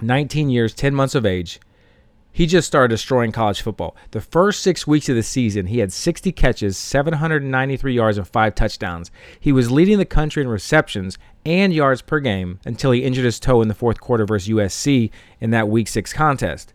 19 0.00 0.48
years 0.50 0.74
10 0.74 0.94
months 0.94 1.14
of 1.14 1.24
age 1.24 1.60
he 2.34 2.46
just 2.46 2.66
started 2.66 2.88
destroying 2.88 3.30
college 3.30 3.62
football. 3.62 3.94
The 4.10 4.20
first 4.20 4.60
six 4.60 4.88
weeks 4.88 5.08
of 5.08 5.14
the 5.14 5.22
season, 5.22 5.66
he 5.66 5.78
had 5.78 5.92
60 5.92 6.32
catches, 6.32 6.76
793 6.76 7.94
yards, 7.94 8.18
and 8.18 8.26
five 8.26 8.56
touchdowns. 8.56 9.12
He 9.38 9.52
was 9.52 9.70
leading 9.70 9.98
the 9.98 10.04
country 10.04 10.42
in 10.42 10.48
receptions 10.48 11.16
and 11.46 11.72
yards 11.72 12.02
per 12.02 12.18
game 12.18 12.58
until 12.64 12.90
he 12.90 13.04
injured 13.04 13.24
his 13.24 13.38
toe 13.38 13.62
in 13.62 13.68
the 13.68 13.74
fourth 13.74 14.00
quarter 14.00 14.26
versus 14.26 14.48
USC 14.48 15.12
in 15.40 15.50
that 15.50 15.68
Week 15.68 15.86
6 15.86 16.12
contest. 16.12 16.73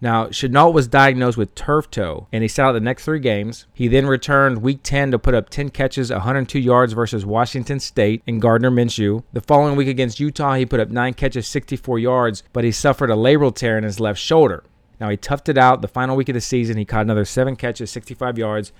Now, 0.00 0.26
Shenault 0.26 0.72
was 0.72 0.86
diagnosed 0.86 1.36
with 1.36 1.56
turf 1.56 1.90
toe, 1.90 2.28
and 2.32 2.42
he 2.42 2.48
sat 2.48 2.66
out 2.66 2.72
the 2.72 2.80
next 2.80 3.04
three 3.04 3.18
games. 3.18 3.66
He 3.74 3.88
then 3.88 4.06
returned 4.06 4.62
week 4.62 4.80
10 4.84 5.10
to 5.10 5.18
put 5.18 5.34
up 5.34 5.50
10 5.50 5.70
catches, 5.70 6.12
102 6.12 6.60
yards 6.60 6.92
versus 6.92 7.26
Washington 7.26 7.80
State 7.80 8.22
and 8.24 8.40
Gardner 8.40 8.70
Minshew. 8.70 9.24
The 9.32 9.40
following 9.40 9.74
week 9.74 9.88
against 9.88 10.20
Utah, 10.20 10.54
he 10.54 10.64
put 10.64 10.78
up 10.78 10.90
9 10.90 11.14
catches, 11.14 11.48
64 11.48 11.98
yards, 11.98 12.44
but 12.52 12.62
he 12.62 12.70
suffered 12.70 13.10
a 13.10 13.14
labral 13.14 13.52
tear 13.52 13.76
in 13.76 13.82
his 13.82 13.98
left 13.98 14.20
shoulder. 14.20 14.62
Now, 15.00 15.08
he 15.08 15.16
toughed 15.16 15.48
it 15.48 15.58
out 15.58 15.82
the 15.82 15.88
final 15.88 16.14
week 16.14 16.28
of 16.28 16.34
the 16.34 16.40
season. 16.40 16.76
He 16.76 16.84
caught 16.84 17.02
another 17.02 17.24
seven 17.24 17.56
catches, 17.56 17.90
65 17.90 18.38
yards. 18.38 18.72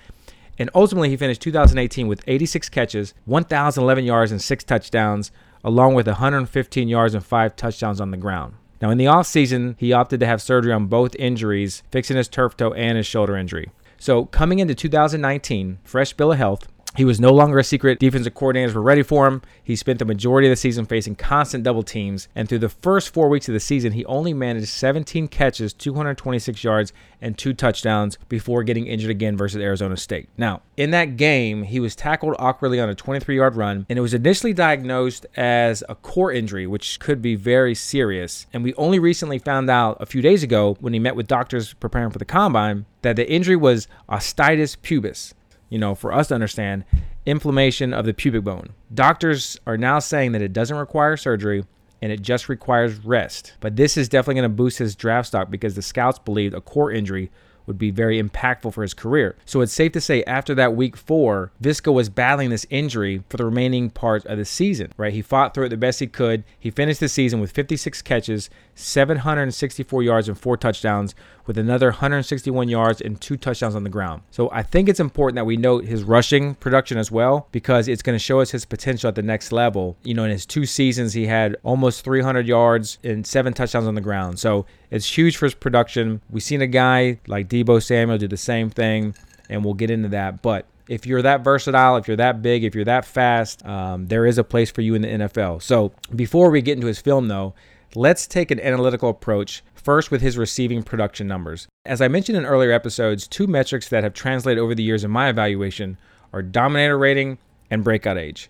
And 0.57 0.69
ultimately, 0.73 1.09
he 1.09 1.17
finished 1.17 1.41
2018 1.41 2.07
with 2.07 2.23
86 2.27 2.69
catches, 2.69 3.13
1,011 3.25 4.05
yards, 4.05 4.31
and 4.31 4.41
six 4.41 4.63
touchdowns, 4.63 5.31
along 5.65 5.95
with 5.95 6.07
115 6.07 6.87
yards 6.87 7.13
and 7.13 7.25
five 7.25 7.57
touchdowns 7.57 7.99
on 7.99 8.11
the 8.11 8.17
ground. 8.17 8.53
Now, 8.81 8.89
in 8.89 8.97
the 8.97 9.05
offseason, 9.05 9.75
he 9.77 9.91
opted 9.93 10.19
to 10.21 10.25
have 10.25 10.41
surgery 10.41 10.71
on 10.71 10.87
both 10.87 11.15
injuries, 11.15 11.83
fixing 11.91 12.17
his 12.17 12.27
turf 12.27 12.55
toe 12.55 12.73
and 12.73 12.97
his 12.97 13.05
shoulder 13.05 13.35
injury. 13.35 13.71
So, 13.97 14.25
coming 14.25 14.59
into 14.59 14.73
2019, 14.73 15.79
fresh 15.83 16.13
bill 16.13 16.31
of 16.31 16.37
health, 16.37 16.67
he 16.97 17.05
was 17.05 17.19
no 17.19 17.31
longer 17.31 17.59
a 17.59 17.63
secret. 17.63 17.99
Defensive 17.99 18.33
coordinators 18.33 18.73
were 18.73 18.81
ready 18.81 19.03
for 19.03 19.27
him. 19.27 19.41
He 19.63 19.75
spent 19.75 19.99
the 19.99 20.05
majority 20.05 20.47
of 20.47 20.51
the 20.51 20.55
season 20.55 20.85
facing 20.85 21.15
constant 21.15 21.63
double 21.63 21.83
teams. 21.83 22.27
And 22.35 22.49
through 22.49 22.59
the 22.59 22.69
first 22.69 23.13
four 23.13 23.29
weeks 23.29 23.47
of 23.47 23.53
the 23.53 23.59
season, 23.59 23.91
he 23.91 24.03
only 24.05 24.33
managed 24.33 24.69
17 24.69 25.27
catches, 25.27 25.71
226 25.73 26.63
yards, 26.63 26.91
and 27.21 27.37
two 27.37 27.53
touchdowns 27.53 28.17
before 28.27 28.63
getting 28.63 28.87
injured 28.87 29.11
again 29.11 29.37
versus 29.37 29.61
Arizona 29.61 29.97
State. 29.97 30.29
Now, 30.37 30.61
in 30.77 30.89
that 30.91 31.15
game, 31.15 31.63
he 31.63 31.79
was 31.79 31.95
tackled 31.95 32.35
awkwardly 32.39 32.79
on 32.79 32.89
a 32.89 32.95
23 32.95 33.35
yard 33.35 33.55
run, 33.55 33.85
and 33.87 33.99
it 33.99 34.01
was 34.01 34.15
initially 34.15 34.53
diagnosed 34.53 35.27
as 35.35 35.83
a 35.87 35.95
core 35.95 36.31
injury, 36.31 36.65
which 36.65 36.99
could 36.99 37.21
be 37.21 37.35
very 37.35 37.75
serious. 37.75 38.47
And 38.51 38.63
we 38.63 38.73
only 38.75 38.97
recently 38.97 39.37
found 39.37 39.69
out 39.69 39.97
a 39.99 40.07
few 40.07 40.23
days 40.23 40.41
ago 40.41 40.75
when 40.79 40.93
he 40.93 40.99
met 40.99 41.15
with 41.15 41.27
doctors 41.27 41.73
preparing 41.73 42.09
for 42.09 42.19
the 42.19 42.25
combine 42.25 42.85
that 43.03 43.15
the 43.15 43.29
injury 43.29 43.55
was 43.55 43.87
osteitis 44.09 44.75
pubis 44.81 45.33
you 45.69 45.77
know, 45.79 45.95
for 45.95 46.13
us 46.13 46.27
to 46.27 46.35
understand, 46.35 46.83
inflammation 47.25 47.93
of 47.93 48.05
the 48.05 48.13
pubic 48.13 48.43
bone. 48.43 48.69
Doctors 48.93 49.59
are 49.67 49.77
now 49.77 49.99
saying 49.99 50.31
that 50.33 50.41
it 50.41 50.53
doesn't 50.53 50.77
require 50.77 51.15
surgery 51.15 51.63
and 52.01 52.11
it 52.11 52.21
just 52.21 52.49
requires 52.49 53.03
rest. 53.05 53.53
But 53.59 53.75
this 53.75 53.97
is 53.97 54.09
definitely 54.09 54.41
going 54.41 54.51
to 54.51 54.55
boost 54.55 54.77
his 54.77 54.95
draft 54.95 55.27
stock 55.27 55.49
because 55.51 55.75
the 55.75 55.81
scouts 55.81 56.19
believed 56.19 56.53
a 56.53 56.61
core 56.61 56.91
injury 56.91 57.29
would 57.69 57.77
be 57.77 57.91
very 57.91 58.21
impactful 58.21 58.73
for 58.73 58.81
his 58.81 58.95
career. 58.95 59.35
So 59.45 59.61
it's 59.61 59.71
safe 59.71 59.91
to 59.91 60.01
say 60.01 60.23
after 60.23 60.55
that 60.55 60.75
week 60.75 60.97
four, 60.97 61.51
Viska 61.61 61.93
was 61.93 62.09
battling 62.09 62.49
this 62.49 62.65
injury 62.71 63.23
for 63.29 63.37
the 63.37 63.45
remaining 63.45 63.91
part 63.91 64.25
of 64.25 64.39
the 64.39 64.45
season, 64.45 64.91
right? 64.97 65.13
He 65.13 65.21
fought 65.21 65.53
through 65.53 65.65
it 65.65 65.69
the 65.69 65.77
best 65.77 65.99
he 65.99 66.07
could. 66.07 66.43
He 66.59 66.71
finished 66.71 66.99
the 66.99 67.07
season 67.07 67.39
with 67.39 67.51
56 67.51 68.01
catches, 68.01 68.49
764 68.73 70.01
yards, 70.01 70.27
and 70.27 70.39
four 70.39 70.57
touchdowns, 70.57 71.13
with 71.49 71.57
another 71.57 71.87
161 71.87 72.69
yards 72.69 73.01
and 73.01 73.19
two 73.19 73.35
touchdowns 73.35 73.73
on 73.73 73.83
the 73.83 73.89
ground. 73.89 74.21
So 74.29 74.51
I 74.51 74.61
think 74.61 74.87
it's 74.87 74.99
important 74.99 75.35
that 75.37 75.47
we 75.47 75.57
note 75.57 75.83
his 75.83 76.03
rushing 76.03 76.53
production 76.53 76.99
as 76.99 77.11
well 77.11 77.47
because 77.51 77.87
it's 77.87 78.03
going 78.03 78.13
to 78.13 78.23
show 78.23 78.39
us 78.39 78.51
his 78.51 78.65
potential 78.65 79.07
at 79.07 79.15
the 79.15 79.23
next 79.23 79.51
level. 79.51 79.97
You 80.03 80.13
know, 80.13 80.25
in 80.25 80.29
his 80.29 80.45
two 80.45 80.67
seasons, 80.67 81.13
he 81.13 81.25
had 81.25 81.57
almost 81.63 82.05
300 82.05 82.45
yards 82.45 82.99
and 83.03 83.25
seven 83.25 83.53
touchdowns 83.53 83.87
on 83.87 83.95
the 83.95 84.01
ground. 84.01 84.37
So 84.37 84.67
it's 84.91 85.17
huge 85.17 85.37
for 85.37 85.47
his 85.47 85.55
production. 85.55 86.21
We've 86.29 86.43
seen 86.43 86.61
a 86.61 86.67
guy 86.67 87.19
like 87.25 87.49
Deebo 87.49 87.81
Samuel 87.81 88.19
do 88.19 88.27
the 88.27 88.37
same 88.37 88.69
thing, 88.69 89.15
and 89.49 89.65
we'll 89.65 89.73
get 89.73 89.89
into 89.89 90.09
that. 90.09 90.43
But 90.43 90.67
if 90.87 91.07
you're 91.07 91.23
that 91.23 91.43
versatile, 91.43 91.97
if 91.97 92.07
you're 92.07 92.17
that 92.17 92.43
big, 92.43 92.63
if 92.63 92.75
you're 92.75 92.85
that 92.85 93.05
fast, 93.05 93.65
um, 93.65 94.05
there 94.05 94.27
is 94.27 94.37
a 94.37 94.43
place 94.43 94.69
for 94.69 94.81
you 94.81 94.93
in 94.93 95.01
the 95.01 95.07
NFL. 95.07 95.63
So 95.63 95.93
before 96.15 96.51
we 96.51 96.61
get 96.61 96.73
into 96.73 96.85
his 96.85 97.01
film, 97.01 97.27
though, 97.27 97.55
let's 97.95 98.27
take 98.27 98.51
an 98.51 98.59
analytical 98.59 99.09
approach 99.09 99.63
First, 99.83 100.11
with 100.11 100.21
his 100.21 100.37
receiving 100.37 100.83
production 100.83 101.25
numbers. 101.25 101.67
As 101.85 102.01
I 102.01 102.09
mentioned 102.09 102.37
in 102.37 102.45
earlier 102.45 102.71
episodes, 102.73 103.27
two 103.27 103.47
metrics 103.47 103.87
that 103.87 104.03
have 104.03 104.13
translated 104.13 104.61
over 104.61 104.75
the 104.75 104.83
years 104.83 105.05
in 105.05 105.11
my 105.11 105.29
evaluation 105.29 105.97
are 106.33 106.41
dominator 106.41 106.97
rating 106.97 107.37
and 107.71 107.81
breakout 107.81 108.17
age. 108.17 108.49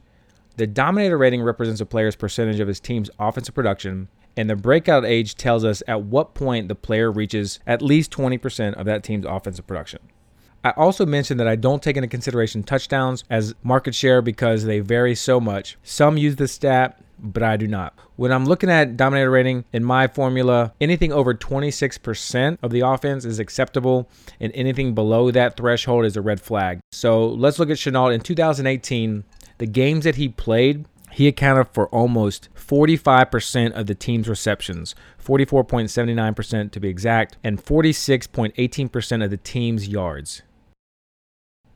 The 0.57 0.65
dominator 0.65 1.19
rating 1.19 1.43
represents 1.43 1.81
a 1.81 1.85
player's 1.85 2.15
percentage 2.15 2.59
of 2.59 2.67
his 2.67 2.79
team's 2.79 3.11
offensive 3.19 3.53
production, 3.53 4.09
and 4.35 4.49
the 4.49 4.55
breakout 4.55 5.05
age 5.05 5.35
tells 5.35 5.63
us 5.63 5.83
at 5.87 6.01
what 6.01 6.33
point 6.33 6.67
the 6.67 6.75
player 6.75 7.11
reaches 7.11 7.59
at 7.67 7.83
least 7.83 8.11
20% 8.11 8.73
of 8.73 8.87
that 8.87 9.03
team's 9.03 9.25
offensive 9.25 9.67
production. 9.67 9.99
I 10.63 10.71
also 10.71 11.05
mentioned 11.05 11.39
that 11.39 11.47
I 11.47 11.55
don't 11.55 11.83
take 11.83 11.95
into 11.95 12.09
consideration 12.09 12.63
touchdowns 12.63 13.23
as 13.29 13.53
market 13.61 13.93
share 13.93 14.23
because 14.23 14.65
they 14.65 14.79
vary 14.79 15.13
so 15.13 15.39
much. 15.39 15.77
Some 15.83 16.17
use 16.17 16.37
the 16.37 16.47
stat, 16.47 17.01
but 17.21 17.43
I 17.43 17.57
do 17.57 17.67
not. 17.67 17.97
When 18.15 18.31
I'm 18.31 18.45
looking 18.45 18.69
at 18.69 18.97
dominator 18.97 19.29
rating 19.29 19.65
in 19.71 19.83
my 19.83 20.07
formula, 20.07 20.73
anything 20.79 21.11
over 21.11 21.33
26% 21.33 22.57
of 22.61 22.71
the 22.71 22.81
offense 22.81 23.25
is 23.25 23.39
acceptable, 23.39 24.09
and 24.39 24.51
anything 24.53 24.93
below 24.93 25.31
that 25.31 25.57
threshold 25.57 26.05
is 26.05 26.17
a 26.17 26.21
red 26.21 26.41
flag. 26.41 26.79
So 26.91 27.27
let's 27.27 27.59
look 27.59 27.69
at 27.69 27.77
Shenault 27.77 28.13
in 28.13 28.21
2018. 28.21 29.23
The 29.57 29.65
games 29.65 30.05
that 30.05 30.15
he 30.15 30.29
played, 30.29 30.85
he 31.11 31.27
accounted 31.27 31.67
for 31.73 31.87
almost 31.89 32.49
45% 32.55 33.71
of 33.71 33.87
the 33.87 33.95
team's 33.95 34.29
receptions, 34.29 34.95
44.79% 35.23 36.71
to 36.71 36.79
be 36.79 36.87
exact, 36.87 37.37
and 37.43 37.63
46.18% 37.63 39.23
of 39.23 39.29
the 39.29 39.37
team's 39.37 39.87
yards. 39.87 40.43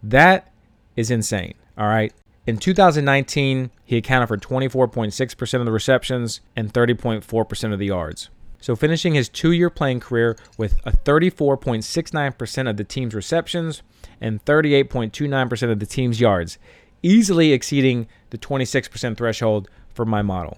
That 0.02 0.52
is 0.96 1.10
insane. 1.10 1.56
All 1.78 1.88
right. 1.88 2.14
In 2.46 2.58
2019, 2.58 3.72
he 3.86 3.96
accounted 3.96 4.28
for 4.28 4.36
24.6% 4.38 5.60
of 5.60 5.66
the 5.66 5.72
receptions 5.72 6.42
and 6.58 6.74
30.4% 6.74 7.74
of 7.74 7.80
the 7.80 7.86
yards. 7.86 8.30
So, 8.60 8.76
finishing 8.76 9.14
his 9.14 9.30
two 9.30 9.54
year 9.54 9.70
playing 9.70 10.02
career 10.02 10.38
with 10.58 10.76
a 10.86 10.92
34.69% 10.92 12.70
of 12.70 12.76
the 12.76 12.84
team's 12.84 13.16
receptions 13.16 13.82
and 14.20 14.44
38.29% 14.44 15.72
of 15.72 15.80
the 15.80 15.86
team's 15.86 16.20
yards, 16.20 16.58
easily 17.02 17.54
exceeding 17.54 18.08
the 18.32 18.38
26% 18.38 19.16
threshold 19.16 19.70
for 19.94 20.04
my 20.04 20.22
model. 20.22 20.58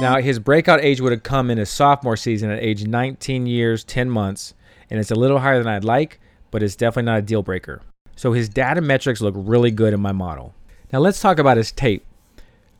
Now, 0.00 0.18
his 0.20 0.38
breakout 0.38 0.84
age 0.84 1.00
would 1.00 1.12
have 1.12 1.22
come 1.22 1.50
in 1.50 1.56
his 1.56 1.70
sophomore 1.70 2.18
season 2.18 2.50
at 2.50 2.62
age 2.62 2.86
19 2.86 3.46
years, 3.46 3.82
10 3.84 4.10
months, 4.10 4.52
and 4.90 5.00
it's 5.00 5.10
a 5.10 5.14
little 5.14 5.38
higher 5.38 5.58
than 5.58 5.68
I'd 5.72 5.84
like, 5.84 6.20
but 6.54 6.62
it's 6.62 6.76
definitely 6.76 7.10
not 7.10 7.18
a 7.18 7.22
deal 7.22 7.42
breaker. 7.42 7.82
So 8.14 8.32
his 8.32 8.48
data 8.48 8.80
metrics 8.80 9.20
look 9.20 9.34
really 9.36 9.72
good 9.72 9.92
in 9.92 9.98
my 9.98 10.12
model. 10.12 10.54
Now 10.92 11.00
let's 11.00 11.20
talk 11.20 11.40
about 11.40 11.56
his 11.56 11.72
tape. 11.72 12.06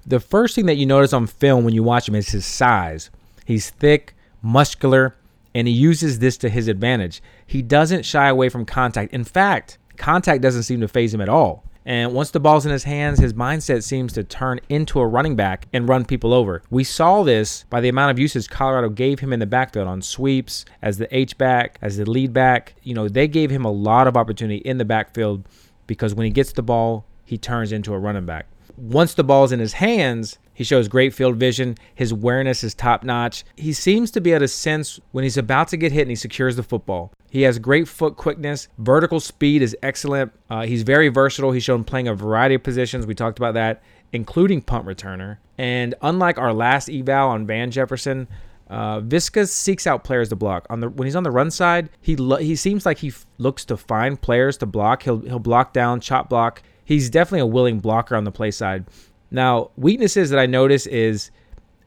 The 0.07 0.21
first 0.21 0.54
thing 0.54 0.66
that 0.66 0.76
you 0.76 0.87
notice 0.87 1.12
on 1.12 1.26
film 1.26 1.64
when 1.64 1.75
you 1.75 1.83
watch 1.83 2.09
him 2.09 2.14
is 2.14 2.28
his 2.28 2.47
size. 2.47 3.11
He's 3.45 3.71
thick, 3.71 4.14
muscular, 4.43 5.16
and 5.57 5.66
he 5.66 5.75
uses 5.75 6.21
this 6.21 6.37
to 6.37 6.49
his 6.49 6.69
advantage. 6.69 7.21
He 7.49 7.62
doesn't 7.62 8.04
shy 8.04 8.28
away 8.28 8.49
from 8.49 8.64
contact. 8.64 9.12
In 9.12 9.25
fact, 9.25 9.78
contact 9.97 10.40
doesn't 10.40 10.62
seem 10.62 10.81
to 10.81 10.87
phase 10.87 11.12
him 11.12 11.21
at 11.21 11.28
all. 11.28 11.64
And 11.86 12.14
once 12.14 12.30
the 12.30 12.40
ball's 12.40 12.64
in 12.64 12.72
his 12.72 12.84
hands, 12.84 13.18
his 13.18 13.34
mindset 13.34 13.82
seems 13.82 14.12
to 14.14 14.24
turn 14.24 14.60
into 14.68 15.00
a 15.00 15.06
running 15.06 15.36
back 15.36 15.66
and 15.72 15.88
run 15.88 16.04
people 16.04 16.32
over. 16.32 16.62
We 16.70 16.82
saw 16.82 17.22
this 17.22 17.64
by 17.64 17.80
the 17.80 17.90
amount 17.90 18.12
of 18.12 18.18
usage 18.18 18.48
Colorado 18.48 18.88
gave 18.88 19.20
him 19.20 19.32
in 19.32 19.40
the 19.40 19.46
backfield 19.46 19.86
on 19.86 20.00
sweeps, 20.00 20.64
as 20.80 20.96
the 20.96 21.14
H 21.14 21.36
back, 21.36 21.78
as 21.82 21.98
the 21.98 22.08
lead 22.08 22.32
back. 22.32 22.74
You 22.82 22.94
know, 22.94 23.08
they 23.08 23.28
gave 23.28 23.50
him 23.50 23.64
a 23.64 23.70
lot 23.70 24.06
of 24.06 24.16
opportunity 24.16 24.58
in 24.58 24.78
the 24.78 24.84
backfield 24.84 25.46
because 25.86 26.14
when 26.14 26.24
he 26.24 26.30
gets 26.30 26.52
the 26.52 26.62
ball, 26.62 27.04
he 27.24 27.36
turns 27.36 27.72
into 27.72 27.92
a 27.92 27.98
running 27.98 28.26
back. 28.26 28.46
Once 28.76 29.14
the 29.14 29.24
ball's 29.24 29.52
in 29.52 29.60
his 29.60 29.74
hands, 29.74 30.38
he 30.54 30.64
shows 30.64 30.88
great 30.88 31.12
field 31.12 31.37
vision. 31.37 31.76
His 31.94 32.12
awareness 32.12 32.64
is 32.64 32.75
top 32.75 33.02
notch. 33.02 33.44
He 33.56 33.73
seems 33.73 34.11
to 34.12 34.20
be 34.20 34.30
able 34.30 34.40
to 34.40 34.49
sense 34.49 35.00
when 35.12 35.25
he's 35.25 35.37
about 35.37 35.68
to 35.68 35.76
get 35.76 35.92
hit 35.92 36.02
and 36.02 36.11
he 36.11 36.16
secures 36.16 36.56
the 36.56 36.62
football. 36.62 37.12
He 37.30 37.42
has 37.42 37.58
great 37.58 37.88
foot 37.88 38.16
quickness. 38.16 38.68
Vertical 38.78 39.18
speed 39.18 39.61
is 39.61 39.76
excellent. 39.82 40.32
Uh, 40.49 40.62
he's 40.62 40.84
very 40.84 41.08
versatile. 41.08 41.50
He's 41.50 41.64
shown 41.64 41.82
playing 41.82 42.06
a 42.06 42.14
variety 42.14 42.54
of 42.54 42.62
positions. 42.62 43.06
We 43.06 43.14
talked 43.14 43.38
about 43.38 43.54
that, 43.54 43.82
including 44.12 44.62
punt 44.62 44.87
returner. 44.87 45.38
And 45.58 45.96
unlike 46.00 46.38
our 46.38 46.52
last 46.52 46.88
eval 46.88 47.30
on 47.30 47.46
Van 47.46 47.73
Jefferson, 47.73 48.28
uh, 48.70 49.00
Viska 49.00 49.49
seeks 49.49 49.87
out 49.87 50.04
players 50.04 50.28
to 50.28 50.37
block. 50.37 50.66
On 50.70 50.80
the 50.80 50.88
when 50.88 51.06
he's 51.06 51.16
on 51.16 51.23
the 51.23 51.30
run 51.30 51.50
side, 51.50 51.90
he 52.00 52.16
lo- 52.16 52.37
he 52.37 52.56
seems 52.56 52.87
like 52.87 52.99
he 52.99 53.08
f- 53.08 53.26
looks 53.38 53.64
to 53.66 53.76
find 53.76 54.20
players 54.20 54.56
to 54.58 54.66
block. 54.66 55.02
He'll 55.02 55.18
he'll 55.20 55.38
block 55.38 55.73
down, 55.73 56.00
chop 56.00 56.28
block. 56.28 56.62
He's 56.84 57.11
definitely 57.11 57.40
a 57.40 57.46
willing 57.46 57.80
blocker 57.80 58.16
on 58.16 58.25
the 58.25 58.32
play 58.32 58.50
side. 58.50 58.87
Now, 59.34 59.72
weaknesses 59.76 60.30
that 60.30 60.38
I 60.38 60.46
notice 60.46 60.86
is 60.86 61.32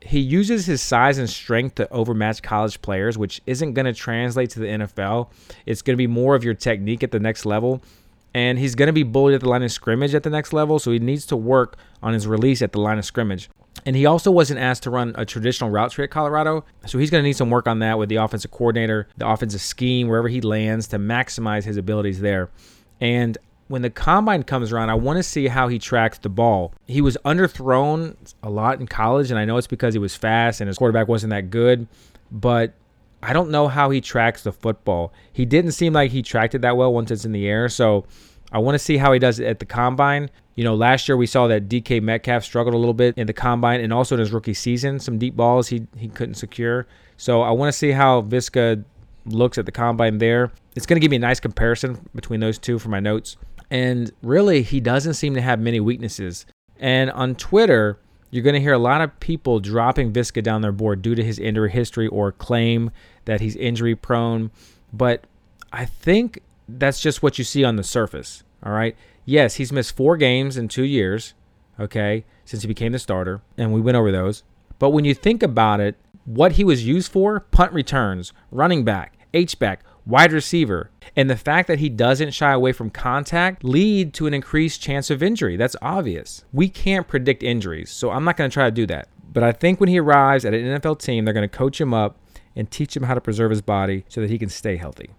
he 0.01 0.19
uses 0.19 0.65
his 0.65 0.81
size 0.81 1.17
and 1.17 1.29
strength 1.29 1.75
to 1.75 1.89
overmatch 1.93 2.41
college 2.41 2.81
players, 2.81 3.17
which 3.17 3.41
isn't 3.45 3.73
going 3.73 3.85
to 3.85 3.93
translate 3.93 4.49
to 4.49 4.59
the 4.59 4.65
NFL. 4.65 5.29
It's 5.65 5.81
going 5.81 5.93
to 5.93 5.97
be 5.97 6.07
more 6.07 6.35
of 6.35 6.43
your 6.43 6.55
technique 6.55 7.03
at 7.03 7.11
the 7.11 7.21
next 7.21 7.45
level. 7.45 7.81
And 8.33 8.59
he's 8.59 8.75
going 8.75 8.87
to 8.87 8.93
be 8.93 9.03
bullied 9.03 9.35
at 9.35 9.39
the 9.39 9.47
line 9.47 9.63
of 9.63 9.71
scrimmage 9.71 10.13
at 10.13 10.23
the 10.23 10.29
next 10.29 10.51
level, 10.51 10.77
so 10.77 10.91
he 10.91 10.99
needs 10.99 11.25
to 11.27 11.37
work 11.37 11.77
on 12.03 12.11
his 12.11 12.27
release 12.27 12.61
at 12.61 12.73
the 12.73 12.81
line 12.81 12.97
of 12.97 13.05
scrimmage. 13.05 13.49
And 13.85 13.95
he 13.95 14.05
also 14.05 14.29
wasn't 14.29 14.59
asked 14.59 14.83
to 14.83 14.89
run 14.89 15.15
a 15.17 15.25
traditional 15.25 15.69
route 15.69 15.91
tree 15.91 16.03
at 16.03 16.11
Colorado, 16.11 16.65
so 16.85 16.97
he's 16.97 17.09
going 17.09 17.23
to 17.23 17.25
need 17.25 17.37
some 17.37 17.49
work 17.49 17.65
on 17.65 17.79
that 17.79 17.97
with 17.97 18.09
the 18.09 18.17
offensive 18.17 18.51
coordinator, 18.51 19.07
the 19.15 19.25
offensive 19.25 19.61
scheme, 19.61 20.09
wherever 20.09 20.27
he 20.27 20.41
lands 20.41 20.87
to 20.87 20.99
maximize 20.99 21.63
his 21.63 21.77
abilities 21.77 22.19
there. 22.19 22.49
And 22.99 23.37
when 23.67 23.81
the 23.81 23.89
combine 23.89 24.43
comes 24.43 24.71
around, 24.71 24.89
I 24.89 24.95
want 24.95 25.17
to 25.17 25.24
see 25.24 25.47
how 25.47 25.67
he 25.67 25.79
tracks 25.79 26.17
the 26.19 26.29
ball. 26.29 26.74
He 26.86 27.01
was 27.01 27.17
underthrown 27.25 28.15
a 28.41 28.50
lot 28.50 28.79
in 28.79 28.88
college, 28.88 29.29
and 29.29 29.39
I 29.39 29.45
know 29.45 29.57
it's 29.57 29.67
because 29.67 29.93
he 29.93 30.00
was 30.00 30.15
fast 30.15 30.62
and 30.62 30.67
his 30.67 30.77
quarterback 30.77 31.07
wasn't 31.07 31.31
that 31.31 31.50
good, 31.50 31.88
but 32.31 32.74
I 33.21 33.33
don't 33.33 33.50
know 33.50 33.67
how 33.67 33.89
he 33.89 34.00
tracks 34.00 34.43
the 34.43 34.51
football. 34.51 35.12
He 35.33 35.45
didn't 35.45 35.71
seem 35.71 35.93
like 35.93 36.12
he 36.12 36.21
tracked 36.21 36.55
it 36.55 36.62
that 36.62 36.77
well 36.77 36.93
once 36.93 37.12
it's 37.12 37.25
in 37.25 37.31
the 37.31 37.47
air, 37.47 37.67
so 37.67 38.05
I 38.51 38.59
want 38.59 38.75
to 38.75 38.79
see 38.79 38.97
how 38.97 39.12
he 39.12 39.19
does 39.19 39.39
it 39.39 39.47
at 39.47 39.59
the 39.59 39.65
combine. 39.65 40.29
You 40.55 40.63
know, 40.63 40.75
last 40.75 41.07
year 41.07 41.17
we 41.17 41.27
saw 41.27 41.47
that 41.47 41.67
DK 41.67 42.01
Metcalf 42.01 42.43
struggled 42.43 42.74
a 42.74 42.77
little 42.77 42.93
bit 42.93 43.17
in 43.17 43.27
the 43.27 43.33
combine 43.33 43.81
and 43.81 43.91
also 43.91 44.15
in 44.15 44.19
his 44.19 44.31
rookie 44.31 44.53
season. 44.53 45.00
Some 45.00 45.17
deep 45.17 45.36
balls 45.36 45.67
he, 45.67 45.88
he 45.97 46.07
couldn't 46.07 46.36
secure. 46.36 46.88
So 47.17 47.41
I 47.41 47.51
want 47.51 47.71
to 47.71 47.77
see 47.77 47.91
how 47.91 48.21
Viska 48.21 48.83
looks 49.25 49.57
at 49.57 49.65
the 49.65 49.71
combine 49.71 50.17
there. 50.19 50.51
It's 50.75 50.86
going 50.86 50.95
to 50.95 51.00
give 51.00 51.12
me 51.12 51.17
a 51.17 51.19
nice 51.19 51.39
comparison 51.39 52.07
between 52.15 52.39
those 52.39 52.57
two 52.57 52.79
for 52.79 52.89
my 52.89 53.00
notes. 53.00 53.38
And 53.69 54.12
really, 54.21 54.62
he 54.62 54.79
doesn't 54.79 55.15
seem 55.15 55.33
to 55.36 55.41
have 55.41 55.59
many 55.59 55.79
weaknesses. 55.79 56.45
And 56.79 57.12
on 57.12 57.36
Twitter, 57.36 58.00
you're 58.29 58.43
going 58.43 58.53
to 58.53 58.62
hear 58.62 58.74
a 58.74 58.79
lot 58.79 59.01
of 59.01 59.19
people 59.19 59.59
dropping 59.59 60.13
Viska 60.13 60.43
down 60.43 60.62
their 60.62 60.71
board 60.71 61.01
due 61.01 61.15
to 61.15 61.24
his 61.24 61.39
injury 61.39 61.71
history 61.71 62.07
or 62.07 62.31
claim 62.31 62.91
that 63.25 63.41
he's 63.41 63.55
injury 63.55 63.95
prone. 63.95 64.51
But 64.93 65.25
I 65.71 65.86
think 65.86 66.41
that's 66.67 67.01
just 67.01 67.24
what 67.24 67.38
you 67.38 67.43
see 67.43 67.63
on 67.63 67.75
the 67.75 67.83
surface. 67.83 68.43
All 68.63 68.71
right. 68.71 68.95
Yes, 69.25 69.55
he's 69.55 69.74
missed 69.74 69.95
four 69.95 70.15
games 70.17 70.55
in 70.55 70.67
two 70.67 70.83
years, 70.83 71.33
okay, 71.79 72.25
since 72.45 72.63
he 72.63 72.67
became 72.67 72.93
the 72.93 73.00
starter, 73.00 73.41
and 73.57 73.74
we 73.74 73.81
went 73.81 73.97
over 73.97 74.12
those. 74.12 74.43
But 74.79 74.91
when 74.91 75.03
you 75.03 75.13
think 75.13 75.43
about 75.43 75.81
it, 75.81 75.95
what 76.24 76.53
he 76.53 76.63
was 76.63 76.86
used 76.86 77.12
for 77.12 77.41
punt 77.41 77.74
returns, 77.74 78.31
running 78.51 78.86
back, 78.86 79.17
H-back, 79.33 79.83
wide 80.07 80.31
receiver, 80.31 80.89
and 81.15 81.29
the 81.29 81.35
fact 81.35 81.67
that 81.67 81.79
he 81.79 81.89
doesn't 81.89 82.31
shy 82.31 82.51
away 82.51 82.71
from 82.71 82.89
contact 82.89 83.63
lead 83.63 84.13
to 84.13 84.27
an 84.27 84.33
increased 84.33 84.81
chance 84.81 85.09
of 85.09 85.21
injury. 85.21 85.57
That's 85.57 85.75
obvious. 85.81 86.45
We 86.53 86.69
can't 86.69 87.07
predict 87.07 87.43
injuries, 87.43 87.91
so 87.91 88.11
I'm 88.11 88.23
not 88.23 88.37
going 88.37 88.49
to 88.49 88.53
try 88.53 88.65
to 88.65 88.71
do 88.71 88.85
that. 88.87 89.09
But 89.31 89.43
I 89.43 89.51
think 89.51 89.79
when 89.79 89.89
he 89.89 89.99
arrives 89.99 90.45
at 90.45 90.53
an 90.53 90.79
NFL 90.79 90.99
team, 90.99 91.25
they're 91.25 91.33
going 91.33 91.47
to 91.47 91.57
coach 91.57 91.79
him 91.79 91.93
up 91.93 92.17
and 92.55 92.71
teach 92.71 92.95
him 92.95 93.03
how 93.03 93.13
to 93.13 93.21
preserve 93.21 93.51
his 93.51 93.61
body 93.61 94.05
so 94.07 94.21
that 94.21 94.29
he 94.29 94.39
can 94.39 94.49
stay 94.49 94.77
healthy. 94.77 95.11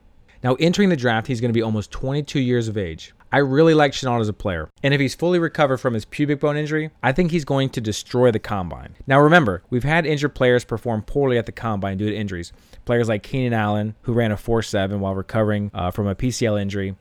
Now, 0.42 0.54
entering 0.54 0.88
the 0.88 0.96
draft, 0.96 1.26
he's 1.26 1.40
going 1.40 1.50
to 1.50 1.58
be 1.58 1.62
almost 1.62 1.90
22 1.90 2.40
years 2.40 2.68
of 2.68 2.78
age. 2.78 3.12
I 3.30 3.38
really 3.38 3.74
like 3.74 3.92
Shenault 3.92 4.20
as 4.20 4.28
a 4.28 4.32
player, 4.32 4.70
and 4.82 4.94
if 4.94 5.00
he's 5.00 5.14
fully 5.14 5.38
recovered 5.38 5.78
from 5.78 5.92
his 5.92 6.06
pubic 6.06 6.40
bone 6.40 6.56
injury, 6.56 6.90
I 7.02 7.12
think 7.12 7.30
he's 7.30 7.44
going 7.44 7.68
to 7.70 7.80
destroy 7.80 8.30
the 8.30 8.38
combine. 8.38 8.94
Now, 9.06 9.20
remember, 9.20 9.62
we've 9.68 9.84
had 9.84 10.06
injured 10.06 10.34
players 10.34 10.64
perform 10.64 11.02
poorly 11.02 11.36
at 11.36 11.44
the 11.44 11.52
combine 11.52 11.98
due 11.98 12.08
to 12.08 12.16
injuries. 12.16 12.52
Players 12.88 13.10
like 13.10 13.22
Keenan 13.22 13.52
Allen, 13.52 13.94
who 14.00 14.14
ran 14.14 14.32
a 14.32 14.36
4.7 14.36 14.98
while 14.98 15.14
recovering 15.14 15.70
uh, 15.74 15.90
from 15.90 16.06
a 16.06 16.14
PCL 16.14 16.58
injury, 16.58 16.96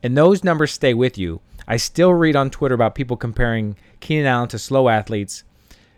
and 0.00 0.16
those 0.16 0.44
numbers 0.44 0.70
stay 0.70 0.94
with 0.94 1.18
you. 1.18 1.40
I 1.66 1.78
still 1.78 2.14
read 2.14 2.36
on 2.36 2.48
Twitter 2.48 2.76
about 2.76 2.94
people 2.94 3.16
comparing 3.16 3.74
Keenan 3.98 4.26
Allen 4.26 4.48
to 4.50 4.58
slow 4.60 4.88
athletes. 4.88 5.42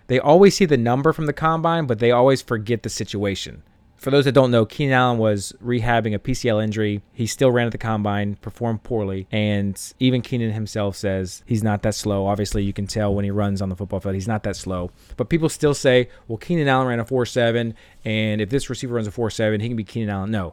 They 0.07 0.19
always 0.19 0.57
see 0.57 0.65
the 0.65 0.79
number 0.79 1.13
from 1.13 1.27
the 1.27 1.35
combine, 1.35 1.85
but 1.85 1.99
they 1.99 2.11
always 2.11 2.41
forget 2.41 2.85
the 2.85 2.89
situation 2.89 3.63
for 4.05 4.11
those 4.11 4.27
that 4.27 4.33
don't 4.33 4.51
know, 4.51 4.67
Keenan 4.67 4.93
Allen 4.93 5.17
was 5.17 5.55
rehabbing 5.65 6.15
a 6.15 6.19
PCL 6.19 6.63
injury. 6.63 7.01
He 7.15 7.27
still 7.27 7.51
ran 7.51 7.65
at 7.65 7.73
the 7.73 7.79
combine, 7.79 8.35
performed 8.35 8.83
poorly, 8.83 9.27
and 9.33 9.81
even 9.99 10.21
Keenan 10.21 10.53
himself 10.53 10.95
says 10.95 11.43
he's 11.47 11.63
not 11.63 11.81
that 11.83 11.95
slow. 11.95 12.27
Obviously, 12.27 12.63
you 12.63 12.75
can 12.75 12.87
tell 12.87 13.15
when 13.15 13.25
he 13.25 13.31
runs 13.31 13.63
on 13.63 13.71
the 13.71 13.77
football 13.77 14.01
field, 14.01 14.15
he's 14.15 14.29
not 14.29 14.43
that 14.43 14.57
slow. 14.57 14.91
But 15.17 15.31
people 15.31 15.49
still 15.49 15.73
say, 15.73 16.11
well, 16.29 16.37
Keenan 16.37 16.69
Allen 16.69 16.87
ran 16.87 17.01
a 17.01 17.05
4.7, 17.07 17.73
and 18.05 18.43
if 18.43 18.51
this 18.51 18.69
receiver 18.69 18.95
runs 18.95 19.07
a 19.07 19.11
4.7, 19.11 19.63
he 19.63 19.69
can 19.69 19.77
be 19.77 19.85
Keenan 19.85 20.11
Allen. 20.11 20.31
No. 20.31 20.53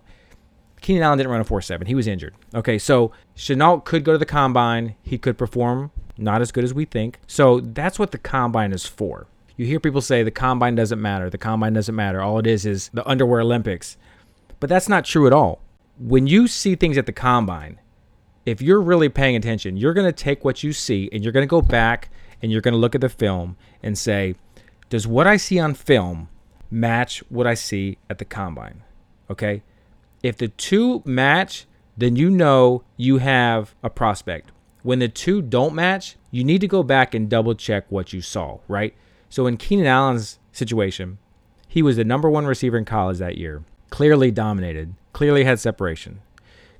Keenan 0.79 1.03
Allen 1.03 1.17
didn't 1.17 1.31
run 1.31 1.41
a 1.41 1.45
4.7. 1.45 1.87
He 1.87 1.93
was 1.93 2.07
injured. 2.07 2.33
Okay, 2.55 2.79
so 2.79 3.11
Shenault 3.35 3.83
could 3.83 4.05
go 4.05 4.13
to 4.13 4.17
the 4.17 4.25
combine. 4.25 4.95
He 5.03 5.17
could 5.17 5.37
perform 5.37 5.91
not 6.17 6.41
as 6.41 6.53
good 6.53 6.63
as 6.63 6.73
we 6.73 6.85
think. 6.85 7.19
So 7.27 7.59
that's 7.59 7.99
what 7.99 8.11
the 8.11 8.17
combine 8.17 8.71
is 8.71 8.85
for. 8.85 9.27
You 9.57 9.65
hear 9.65 9.79
people 9.79 10.01
say 10.01 10.23
the 10.23 10.31
combine 10.31 10.75
doesn't 10.75 11.01
matter. 11.01 11.29
The 11.29 11.37
combine 11.37 11.73
doesn't 11.73 11.95
matter. 11.95 12.21
All 12.21 12.39
it 12.39 12.47
is 12.47 12.65
is 12.65 12.89
the 12.93 13.07
underwear 13.07 13.41
Olympics. 13.41 13.97
But 14.59 14.69
that's 14.69 14.89
not 14.89 15.05
true 15.05 15.27
at 15.27 15.33
all. 15.33 15.61
When 15.99 16.27
you 16.27 16.47
see 16.47 16.75
things 16.75 16.97
at 16.97 17.05
the 17.05 17.11
combine, 17.11 17.79
if 18.45 18.61
you're 18.61 18.81
really 18.81 19.09
paying 19.09 19.35
attention, 19.35 19.77
you're 19.77 19.93
going 19.93 20.07
to 20.07 20.11
take 20.11 20.43
what 20.43 20.63
you 20.63 20.73
see 20.73 21.09
and 21.11 21.23
you're 21.23 21.33
going 21.33 21.45
to 21.45 21.49
go 21.49 21.61
back 21.61 22.09
and 22.41 22.51
you're 22.51 22.61
going 22.61 22.73
to 22.73 22.79
look 22.79 22.95
at 22.95 23.01
the 23.01 23.09
film 23.09 23.57
and 23.83 23.97
say, 23.97 24.35
does 24.89 25.07
what 25.07 25.27
I 25.27 25.37
see 25.37 25.59
on 25.59 25.73
film 25.73 26.29
match 26.69 27.19
what 27.29 27.45
I 27.45 27.53
see 27.53 27.97
at 28.09 28.17
the 28.17 28.25
combine? 28.25 28.83
Okay? 29.29 29.63
If 30.23 30.37
the 30.37 30.47
two 30.47 31.01
match, 31.05 31.65
then 31.97 32.15
you 32.15 32.29
know 32.29 32.83
you 32.97 33.17
have 33.17 33.75
a 33.83 33.89
prospect. 33.89 34.51
When 34.83 34.99
the 34.99 35.07
two 35.07 35.41
don't 35.41 35.75
match, 35.75 36.15
you 36.31 36.43
need 36.43 36.61
to 36.61 36.67
go 36.67 36.81
back 36.81 37.13
and 37.13 37.29
double 37.29 37.53
check 37.53 37.85
what 37.89 38.13
you 38.13 38.21
saw, 38.21 38.59
right? 38.67 38.95
So 39.31 39.47
in 39.47 39.55
Keenan 39.55 39.87
Allen's 39.87 40.39
situation, 40.51 41.17
he 41.65 41.81
was 41.81 41.95
the 41.95 42.03
number 42.03 42.29
one 42.29 42.45
receiver 42.45 42.77
in 42.77 42.83
college 42.83 43.17
that 43.19 43.37
year, 43.37 43.63
clearly 43.89 44.29
dominated, 44.29 44.93
clearly 45.13 45.45
had 45.45 45.57
separation. 45.57 46.19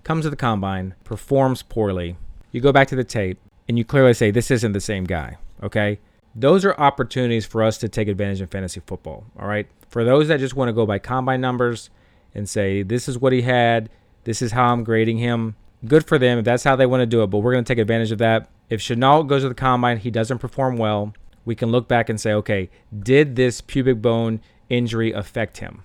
Comes 0.03 0.25
to 0.25 0.29
the 0.29 0.35
combine, 0.35 0.93
performs 1.05 1.63
poorly. 1.63 2.17
You 2.51 2.59
go 2.59 2.73
back 2.73 2.89
to 2.89 2.95
the 2.97 3.05
tape, 3.05 3.39
and 3.69 3.77
you 3.77 3.85
clearly 3.85 4.13
say, 4.13 4.31
This 4.31 4.51
isn't 4.51 4.73
the 4.73 4.81
same 4.81 5.05
guy. 5.05 5.37
Okay? 5.63 5.99
Those 6.35 6.65
are 6.65 6.73
opportunities 6.73 7.45
for 7.45 7.63
us 7.63 7.77
to 7.77 7.87
take 7.87 8.09
advantage 8.09 8.41
in 8.41 8.47
fantasy 8.47 8.81
football. 8.85 9.23
All 9.39 9.47
right? 9.47 9.67
For 9.87 10.03
those 10.03 10.27
that 10.27 10.41
just 10.41 10.55
want 10.55 10.67
to 10.67 10.73
go 10.73 10.85
by 10.85 10.99
combine 10.99 11.39
numbers 11.39 11.89
and 12.35 12.49
say, 12.49 12.83
This 12.83 13.07
is 13.07 13.17
what 13.17 13.31
he 13.31 13.43
had, 13.43 13.89
this 14.25 14.41
is 14.41 14.51
how 14.51 14.73
I'm 14.73 14.83
grading 14.83 15.19
him, 15.19 15.55
good 15.85 16.05
for 16.05 16.19
them 16.19 16.39
if 16.39 16.43
that's 16.43 16.65
how 16.65 16.75
they 16.75 16.85
want 16.85 16.99
to 16.99 17.05
do 17.05 17.23
it, 17.23 17.27
but 17.27 17.37
we're 17.37 17.53
going 17.53 17.63
to 17.63 17.73
take 17.73 17.81
advantage 17.81 18.11
of 18.11 18.17
that. 18.17 18.49
If 18.69 18.81
Shenault 18.81 19.27
goes 19.27 19.43
to 19.43 19.47
the 19.47 19.55
combine, 19.55 19.99
he 19.99 20.11
doesn't 20.11 20.39
perform 20.39 20.75
well, 20.75 21.13
we 21.45 21.55
can 21.55 21.71
look 21.71 21.87
back 21.87 22.09
and 22.09 22.19
say, 22.19 22.33
okay, 22.33 22.69
did 22.97 23.35
this 23.35 23.61
pubic 23.61 24.01
bone 24.01 24.41
injury 24.69 25.11
affect 25.11 25.57
him? 25.57 25.83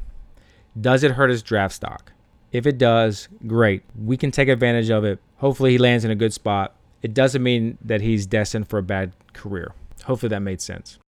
Does 0.78 1.02
it 1.02 1.12
hurt 1.12 1.30
his 1.30 1.42
draft 1.42 1.74
stock? 1.74 2.12
If 2.52 2.66
it 2.66 2.78
does, 2.78 3.28
great. 3.46 3.82
We 3.98 4.16
can 4.16 4.30
take 4.30 4.48
advantage 4.48 4.90
of 4.90 5.04
it. 5.04 5.18
Hopefully, 5.36 5.72
he 5.72 5.78
lands 5.78 6.04
in 6.04 6.10
a 6.10 6.16
good 6.16 6.32
spot. 6.32 6.76
It 7.02 7.14
doesn't 7.14 7.42
mean 7.42 7.78
that 7.82 8.00
he's 8.00 8.26
destined 8.26 8.68
for 8.68 8.78
a 8.78 8.82
bad 8.82 9.12
career. 9.32 9.72
Hopefully, 10.04 10.30
that 10.30 10.40
made 10.40 10.60
sense. 10.60 10.98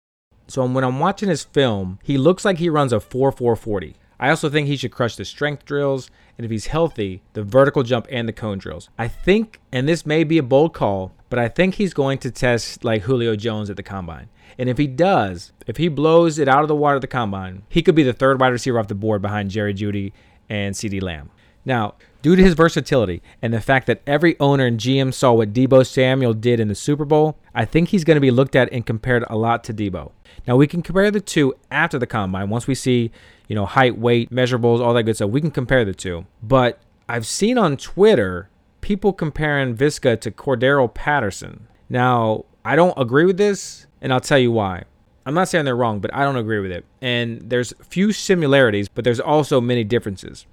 So, 0.47 0.65
when 0.65 0.85
I'm 0.85 0.99
watching 0.99 1.29
his 1.29 1.45
film, 1.45 1.99
he 2.03 2.19
looks 2.19 2.45
like 2.45 2.59
he 2.59 2.69
runs 2.69 2.93
a 2.93 3.01
4 3.01 3.33
4 3.33 3.57
40. 3.57 3.97
I 4.21 4.31
also 4.31 4.51
think 4.51 4.67
he 4.67 4.77
should 4.77 4.91
crush 4.91 5.17
the 5.17 5.25
strength 5.25 5.65
drills, 5.65 6.11
and 6.37 6.45
if 6.45 6.51
he's 6.51 6.67
healthy, 6.67 7.23
the 7.35 7.45
vertical 7.45 7.83
jump 7.83 8.07
and 8.11 8.29
the 8.29 8.33
cone 8.33 8.59
drills. 8.59 8.89
I 8.99 9.07
think, 9.07 9.61
and 9.73 9.89
this 9.89 10.05
may 10.05 10.25
be 10.25 10.39
a 10.39 10.43
bold 10.43 10.75
call, 10.75 11.13
but 11.29 11.39
I 11.39 11.49
think 11.49 11.75
he's 11.75 11.95
going 11.95 12.19
to 12.19 12.31
test 12.31 12.85
like 12.85 13.03
Julio 13.03 13.37
Jones 13.37 13.71
at 13.71 13.77
the 13.77 13.83
combine. 13.83 14.29
And 14.59 14.69
if 14.69 14.79
he 14.79 14.87
does, 14.87 15.53
if 15.67 15.77
he 15.77 15.89
blows 15.89 16.39
it 16.39 16.49
out 16.49 16.63
of 16.63 16.69
the 16.69 16.75
water 16.75 16.97
at 16.97 17.01
the 17.01 17.07
combine, 17.07 17.63
he 17.69 17.83
could 17.83 17.95
be 17.95 18.03
the 18.03 18.13
third 18.13 18.41
wide 18.41 18.49
receiver 18.49 18.79
off 18.79 18.89
the 18.89 18.95
board 18.95 19.23
behind 19.23 19.51
Jerry 19.51 19.75
Jeudy 19.75 20.13
and 20.49 20.75
CeeDee 20.75 21.03
Lamb. 21.03 21.31
Now, 21.65 21.95
due 22.23 22.35
to 22.35 22.43
his 22.43 22.55
versatility 22.55 23.23
and 23.43 23.53
the 23.53 23.61
fact 23.61 23.87
that 23.87 24.01
every 24.07 24.39
owner 24.41 24.65
and 24.65 24.81
GM 24.81 25.13
saw 25.13 25.33
what 25.35 25.53
Deebo 25.53 25.87
Samuel 25.87 26.33
did 26.33 26.61
in 26.61 26.69
the 26.69 26.75
Super 26.75 27.05
Bowl, 27.05 27.39
I 27.55 27.65
think 27.65 27.91
he's 27.91 28.05
going 28.05 28.17
to 28.17 28.23
be 28.23 28.31
looked 28.31 28.57
at 28.57 28.73
and 28.73 28.87
compared 28.87 29.25
a 29.29 29.37
lot 29.37 29.65
to 29.65 29.75
Deebo. 29.75 30.13
Now, 30.47 30.57
we 30.57 30.67
can 30.67 30.83
compare 30.83 31.11
the 31.11 31.21
two 31.21 31.55
after 31.71 31.99
the 31.99 32.07
combine. 32.07 32.49
Once 32.49 32.67
we 32.67 32.75
see, 32.75 33.11
you 33.49 33.55
know, 33.55 33.67
height, 33.67 33.99
weight, 33.99 34.31
measurables, 34.31 34.81
all 34.81 34.95
that 34.95 35.03
good 35.03 35.17
stuff, 35.17 35.31
we 35.31 35.43
can 35.43 35.51
compare 35.51 35.85
the 35.85 35.95
two. 35.95 36.25
But 36.43 36.81
I've 37.09 37.27
seen 37.27 37.59
on 37.59 37.77
Twitter 37.77 38.49
people 38.81 39.13
comparing 39.13 39.77
Viska 39.77 40.21
to 40.21 40.31
Cordarrelle 40.31 40.93
Patterson. 40.93 41.69
Now, 41.89 42.45
I 42.65 42.77
don't 42.77 42.99
agree 42.99 43.25
with 43.25 43.37
this 43.37 43.87
and 44.01 44.13
I'll 44.13 44.21
tell 44.21 44.39
you 44.39 44.53
why. 44.53 44.85
I'm 45.27 45.35
not 45.35 45.49
saying 45.49 45.65
they're 45.65 45.77
wrong, 45.77 46.01
but 46.01 46.15
I 46.15 46.25
don't 46.25 46.37
agree 46.37 46.61
with 46.61 46.71
it. 46.71 46.87
And 47.03 47.51
there's 47.51 47.75
few 47.83 48.13
similarities, 48.13 48.89
but 48.89 49.05
there's 49.05 49.21
also 49.21 49.61
many 49.61 49.85
differences. 49.85 50.47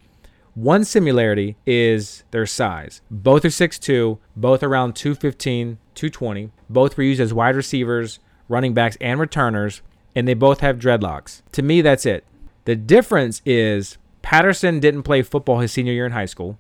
One 0.53 0.83
similarity 0.83 1.57
is 1.65 2.23
their 2.31 2.45
size. 2.45 3.01
Both 3.11 3.45
are 3.45 3.49
6'2, 3.49 4.19
both 4.35 4.63
around 4.63 4.95
215, 4.95 5.77
220. 5.93 6.51
Both 6.69 6.97
were 6.97 7.03
used 7.03 7.21
as 7.21 7.33
wide 7.33 7.55
receivers, 7.55 8.19
running 8.47 8.73
backs, 8.73 8.97
and 8.99 9.19
returners, 9.19 9.81
and 10.15 10.27
they 10.27 10.33
both 10.33 10.61
have 10.61 10.79
dreadlocks. 10.79 11.41
To 11.53 11.61
me, 11.61 11.81
that's 11.81 12.05
it. 12.05 12.25
The 12.65 12.75
difference 12.75 13.41
is 13.45 13.97
Patterson 14.21 14.79
didn't 14.79 15.03
play 15.03 15.21
football 15.21 15.59
his 15.59 15.71
senior 15.71 15.93
year 15.93 16.05
in 16.05 16.13
high 16.13 16.25
school. 16.25 16.57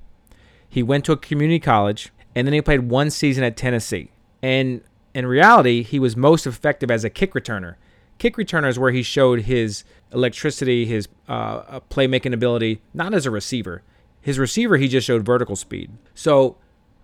He 0.75 0.83
went 0.83 1.05
to 1.05 1.13
a 1.13 1.17
community 1.17 1.61
college, 1.61 2.11
and 2.35 2.45
then 2.45 2.53
he 2.53 2.61
played 2.61 2.89
one 2.89 3.09
season 3.09 3.45
at 3.45 3.55
Tennessee. 3.55 4.11
And 4.43 4.81
in 5.13 5.25
reality, 5.25 5.83
he 5.83 5.99
was 5.99 6.17
most 6.17 6.45
effective 6.45 6.91
as 6.91 7.05
a 7.05 7.09
kick 7.09 7.33
returner. 7.33 7.75
Kick 8.17 8.35
returner 8.35 8.67
is 8.67 8.77
where 8.77 8.91
he 8.91 9.01
showed 9.01 9.43
his 9.43 9.85
electricity, 10.11 10.85
his 10.85 11.07
uh, 11.29 11.31
uh, 11.31 11.79
playmaking 11.89 12.33
ability, 12.33 12.81
not 12.93 13.13
as 13.13 13.25
a 13.25 13.31
receiver. 13.31 13.83
His 14.19 14.37
receiver, 14.37 14.75
he 14.75 14.89
just 14.89 15.07
showed 15.07 15.25
vertical 15.25 15.55
speed. 15.55 15.91
So 16.13 16.57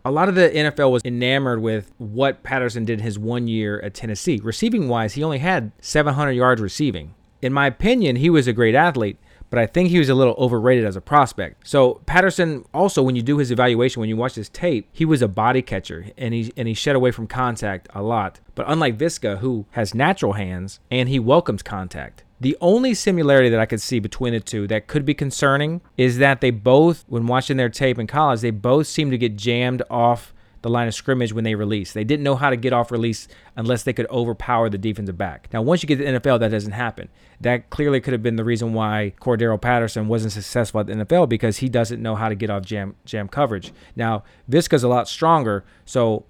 a 0.04 0.12
lot 0.12 0.28
of 0.28 0.36
the 0.36 0.50
NFL 0.50 0.92
was 0.92 1.02
enamored 1.06 1.62
with 1.62 1.94
what 1.98 2.44
Patterson 2.44 2.84
did 2.84 3.00
his 3.00 3.18
one 3.18 3.48
year 3.48 3.80
at 3.80 3.94
Tennessee. 3.94 4.42
Receiving 4.44 4.90
wise, 4.90 5.14
he 5.14 5.24
only 5.24 5.40
had 5.40 5.72
700 5.80 6.32
yards 6.32 6.60
receiving. 6.60 7.16
In 7.42 7.54
my 7.54 7.68
opinion, 7.68 8.18
he 8.18 8.30
was 8.30 8.48
a 8.48 8.54
great 8.54 8.76
athlete, 8.76 9.18
but 9.52 9.60
I 9.60 9.68
think 9.68 9.90
he 9.90 10.00
was 10.00 10.10
a 10.10 10.16
little 10.16 10.34
overrated 10.40 10.86
as 10.86 10.96
a 10.96 11.02
prospect. 11.02 11.68
So 11.68 12.02
Patterson 12.08 12.66
also, 12.74 13.04
when 13.04 13.16
you 13.16 13.22
do 13.22 13.38
his 13.38 13.52
evaluation, 13.52 14.00
when 14.00 14.10
you 14.10 14.18
watch 14.18 14.34
his 14.34 14.50
tape, 14.50 14.88
he 14.92 15.06
was 15.06 15.22
a 15.22 15.28
body 15.28 15.62
catcher 15.62 16.08
and 16.18 16.34
he 16.34 16.52
and 16.58 16.68
he 16.68 16.74
shed 16.74 16.96
away 16.96 17.12
from 17.12 17.28
contact 17.28 17.88
a 17.94 18.02
lot. 18.02 18.40
But 18.56 18.66
unlike 18.68 18.98
Viska, 18.98 19.40
who 19.40 19.66
has 19.72 19.94
natural 19.94 20.34
hands 20.34 20.80
and 20.90 21.08
he 21.10 21.20
welcomes 21.20 21.62
contact. 21.62 22.24
The 22.40 22.58
only 22.60 22.96
similarity 22.96 23.50
that 23.50 23.60
I 23.60 23.68
could 23.68 23.82
see 23.82 24.00
between 24.00 24.34
the 24.34 24.40
two 24.40 24.66
that 24.68 24.88
could 24.88 25.06
be 25.06 25.14
concerning 25.14 25.82
is 25.96 26.18
that 26.18 26.42
they 26.42 26.50
both, 26.50 27.06
when 27.08 27.28
watching 27.28 27.58
their 27.58 27.70
tape 27.70 28.00
in 28.00 28.08
college, 28.08 28.42
they 28.42 28.50
both 28.50 28.88
seem 28.88 29.12
to 29.12 29.18
get 29.18 29.36
jammed 29.36 29.84
off 29.92 30.34
the 30.62 30.70
line 30.70 30.88
of 30.88 30.94
scrimmage 30.94 31.34
when 31.34 31.44
they 31.44 31.56
release. 31.56 31.94
They 31.94 32.04
didn't 32.04 32.24
know 32.24 32.36
how 32.36 32.50
to 32.50 32.56
get 32.56 32.74
off 32.74 32.92
release 32.92 33.28
unless 33.56 33.84
they 33.84 33.94
could 33.94 34.10
overpower 34.10 34.70
the 34.70 34.78
defensive 34.78 35.18
back. 35.18 35.50
Now, 35.52 35.62
once 35.62 35.82
you 35.82 35.88
get 35.88 35.98
to 35.98 36.04
the 36.04 36.20
NFL, 36.20 36.40
that 36.40 36.50
doesn't 36.50 36.74
happen. 36.74 37.10
That 37.40 37.70
clearly 37.70 38.00
could 38.00 38.14
have 38.14 38.24
been 38.24 38.36
the 38.36 38.44
reason 38.44 38.74
why 38.74 39.14
Cordarrelle 39.20 39.62
Patterson 39.62 40.08
wasn't 40.08 40.34
successful 40.34 40.80
at 40.80 40.88
the 40.88 40.94
NFL 40.94 41.30
because 41.30 41.58
he 41.58 41.70
doesn't 41.70 42.02
know 42.02 42.16
how 42.16 42.30
to 42.30 42.36
get 42.36 42.50
off 42.50 42.64
jam 42.64 42.96
jam 43.06 43.28
coverage. 43.28 43.72
Now, 43.96 44.24
Viska's 44.50 44.84
a 44.84 44.88
lot 44.88 45.08
stronger, 45.08 45.64
so 45.86 46.26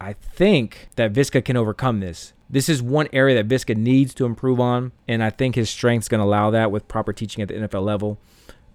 I 0.00 0.12
think 0.14 0.88
that 0.96 1.12
Viska 1.12 1.44
can 1.44 1.56
overcome 1.56 2.00
this. 2.00 2.32
This 2.48 2.68
is 2.68 2.82
one 2.82 3.08
area 3.12 3.42
that 3.42 3.48
Viska 3.48 3.76
needs 3.76 4.12
to 4.14 4.26
improve 4.26 4.60
on, 4.60 4.92
and 5.08 5.22
I 5.24 5.30
think 5.30 5.54
his 5.54 5.70
strength's 5.70 6.08
going 6.08 6.18
to 6.18 6.24
allow 6.24 6.50
that 6.50 6.70
with 6.70 6.86
proper 6.86 7.12
teaching 7.12 7.40
at 7.40 7.48
the 7.48 7.54
NFL 7.54 7.82
level. 7.82 8.18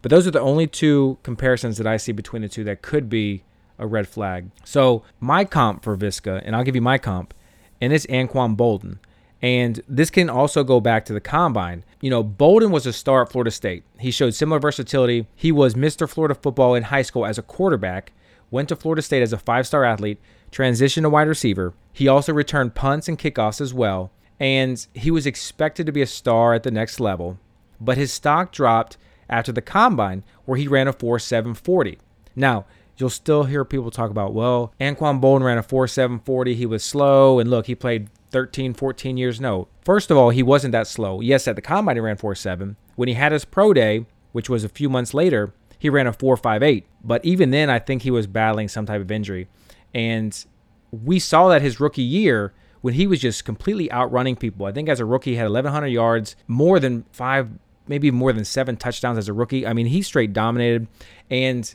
But 0.01 0.09
those 0.09 0.25
are 0.25 0.31
the 0.31 0.41
only 0.41 0.67
two 0.67 1.17
comparisons 1.23 1.77
that 1.77 1.85
I 1.85 1.97
see 1.97 2.11
between 2.11 2.41
the 2.41 2.49
two 2.49 2.63
that 2.63 2.81
could 2.81 3.09
be 3.09 3.43
a 3.79 3.87
red 3.87 4.07
flag. 4.07 4.49
So 4.63 5.03
my 5.19 5.45
comp 5.45 5.83
for 5.83 5.95
Viska, 5.97 6.41
and 6.43 6.55
I'll 6.55 6.63
give 6.63 6.75
you 6.75 6.81
my 6.81 6.97
comp, 6.97 7.33
and 7.79 7.93
it's 7.93 8.05
Anquan 8.07 8.55
Boldin. 8.55 8.99
And 9.41 9.81
this 9.87 10.09
can 10.09 10.29
also 10.29 10.63
go 10.63 10.79
back 10.79 11.05
to 11.05 11.13
the 11.13 11.21
combine. 11.21 11.83
You 12.01 12.09
know, 12.09 12.23
Boldin 12.23 12.71
was 12.71 12.87
a 12.87 12.93
star 12.93 13.21
at 13.21 13.31
Florida 13.31 13.51
State. 13.51 13.83
He 13.99 14.09
showed 14.09 14.33
similar 14.33 14.59
versatility. 14.59 15.27
He 15.35 15.51
was 15.51 15.75
Mr. 15.75 16.09
Florida 16.09 16.33
football 16.33 16.73
in 16.73 16.83
high 16.83 17.03
school 17.03 17.25
as 17.25 17.37
a 17.37 17.43
quarterback, 17.43 18.13
went 18.49 18.69
to 18.69 18.75
Florida 18.75 19.01
State 19.01 19.21
as 19.21 19.33
a 19.33 19.37
five 19.37 19.67
star 19.67 19.83
athlete, 19.83 20.19
transitioned 20.51 21.03
to 21.03 21.09
wide 21.09 21.27
receiver. 21.27 21.73
He 21.93 22.07
also 22.07 22.33
returned 22.33 22.75
punts 22.75 23.07
and 23.07 23.19
kickoffs 23.19 23.61
as 23.61 23.73
well. 23.73 24.11
And 24.39 24.85
he 24.93 25.11
was 25.11 25.25
expected 25.25 25.85
to 25.85 25.91
be 25.91 26.01
a 26.01 26.07
star 26.07 26.53
at 26.53 26.63
the 26.63 26.71
next 26.71 26.99
level. 26.99 27.37
But 27.79 27.97
his 27.97 28.11
stock 28.11 28.51
dropped 28.51 28.97
after 29.29 29.51
the 29.51 29.61
combine, 29.61 30.23
where 30.45 30.57
he 30.57 30.67
ran 30.67 30.87
a 30.87 30.93
4.740. 30.93 31.97
Now, 32.35 32.65
you'll 32.97 33.09
still 33.09 33.43
hear 33.43 33.63
people 33.63 33.91
talk 33.91 34.09
about, 34.09 34.33
well, 34.33 34.73
Anquan 34.79 35.21
Boldin 35.21 35.43
ran 35.43 35.57
a 35.57 35.63
4.740. 35.63 36.55
He 36.55 36.65
was 36.65 36.83
slow. 36.83 37.39
And 37.39 37.49
look, 37.49 37.67
he 37.67 37.75
played 37.75 38.09
13, 38.31 38.73
14 38.73 39.17
years. 39.17 39.39
No. 39.39 39.67
First 39.85 40.11
of 40.11 40.17
all, 40.17 40.31
he 40.31 40.43
wasn't 40.43 40.73
that 40.73 40.87
slow. 40.87 41.21
Yes, 41.21 41.47
at 41.47 41.55
the 41.55 41.61
combine, 41.61 41.95
he 41.95 41.99
ran 42.01 42.17
4.7. 42.17 42.75
When 42.95 43.07
he 43.07 43.13
had 43.13 43.31
his 43.31 43.45
pro 43.45 43.73
day, 43.73 44.05
which 44.31 44.49
was 44.49 44.63
a 44.63 44.69
few 44.69 44.89
months 44.89 45.13
later, 45.13 45.53
he 45.79 45.89
ran 45.89 46.07
a 46.07 46.11
4.58. 46.11 46.83
But 47.03 47.23
even 47.23 47.51
then, 47.51 47.69
I 47.69 47.79
think 47.79 48.01
he 48.01 48.11
was 48.11 48.27
battling 48.27 48.67
some 48.67 48.85
type 48.85 49.01
of 49.01 49.11
injury. 49.11 49.47
And 49.93 50.45
we 50.91 51.19
saw 51.19 51.47
that 51.49 51.61
his 51.61 51.79
rookie 51.79 52.01
year 52.01 52.53
when 52.81 52.95
he 52.95 53.07
was 53.07 53.19
just 53.19 53.45
completely 53.45 53.91
outrunning 53.91 54.35
people. 54.35 54.65
I 54.65 54.71
think 54.71 54.89
as 54.89 54.99
a 54.99 55.05
rookie, 55.05 55.31
he 55.31 55.37
had 55.37 55.45
1,100 55.45 55.87
yards, 55.87 56.35
more 56.47 56.79
than 56.79 57.05
five, 57.11 57.49
maybe 57.87 58.11
more 58.11 58.33
than 58.33 58.45
seven 58.45 58.77
touchdowns 58.77 59.17
as 59.17 59.27
a 59.27 59.33
rookie. 59.33 59.65
I 59.65 59.73
mean, 59.73 59.87
he 59.87 60.01
straight 60.01 60.33
dominated. 60.33 60.87
And 61.29 61.73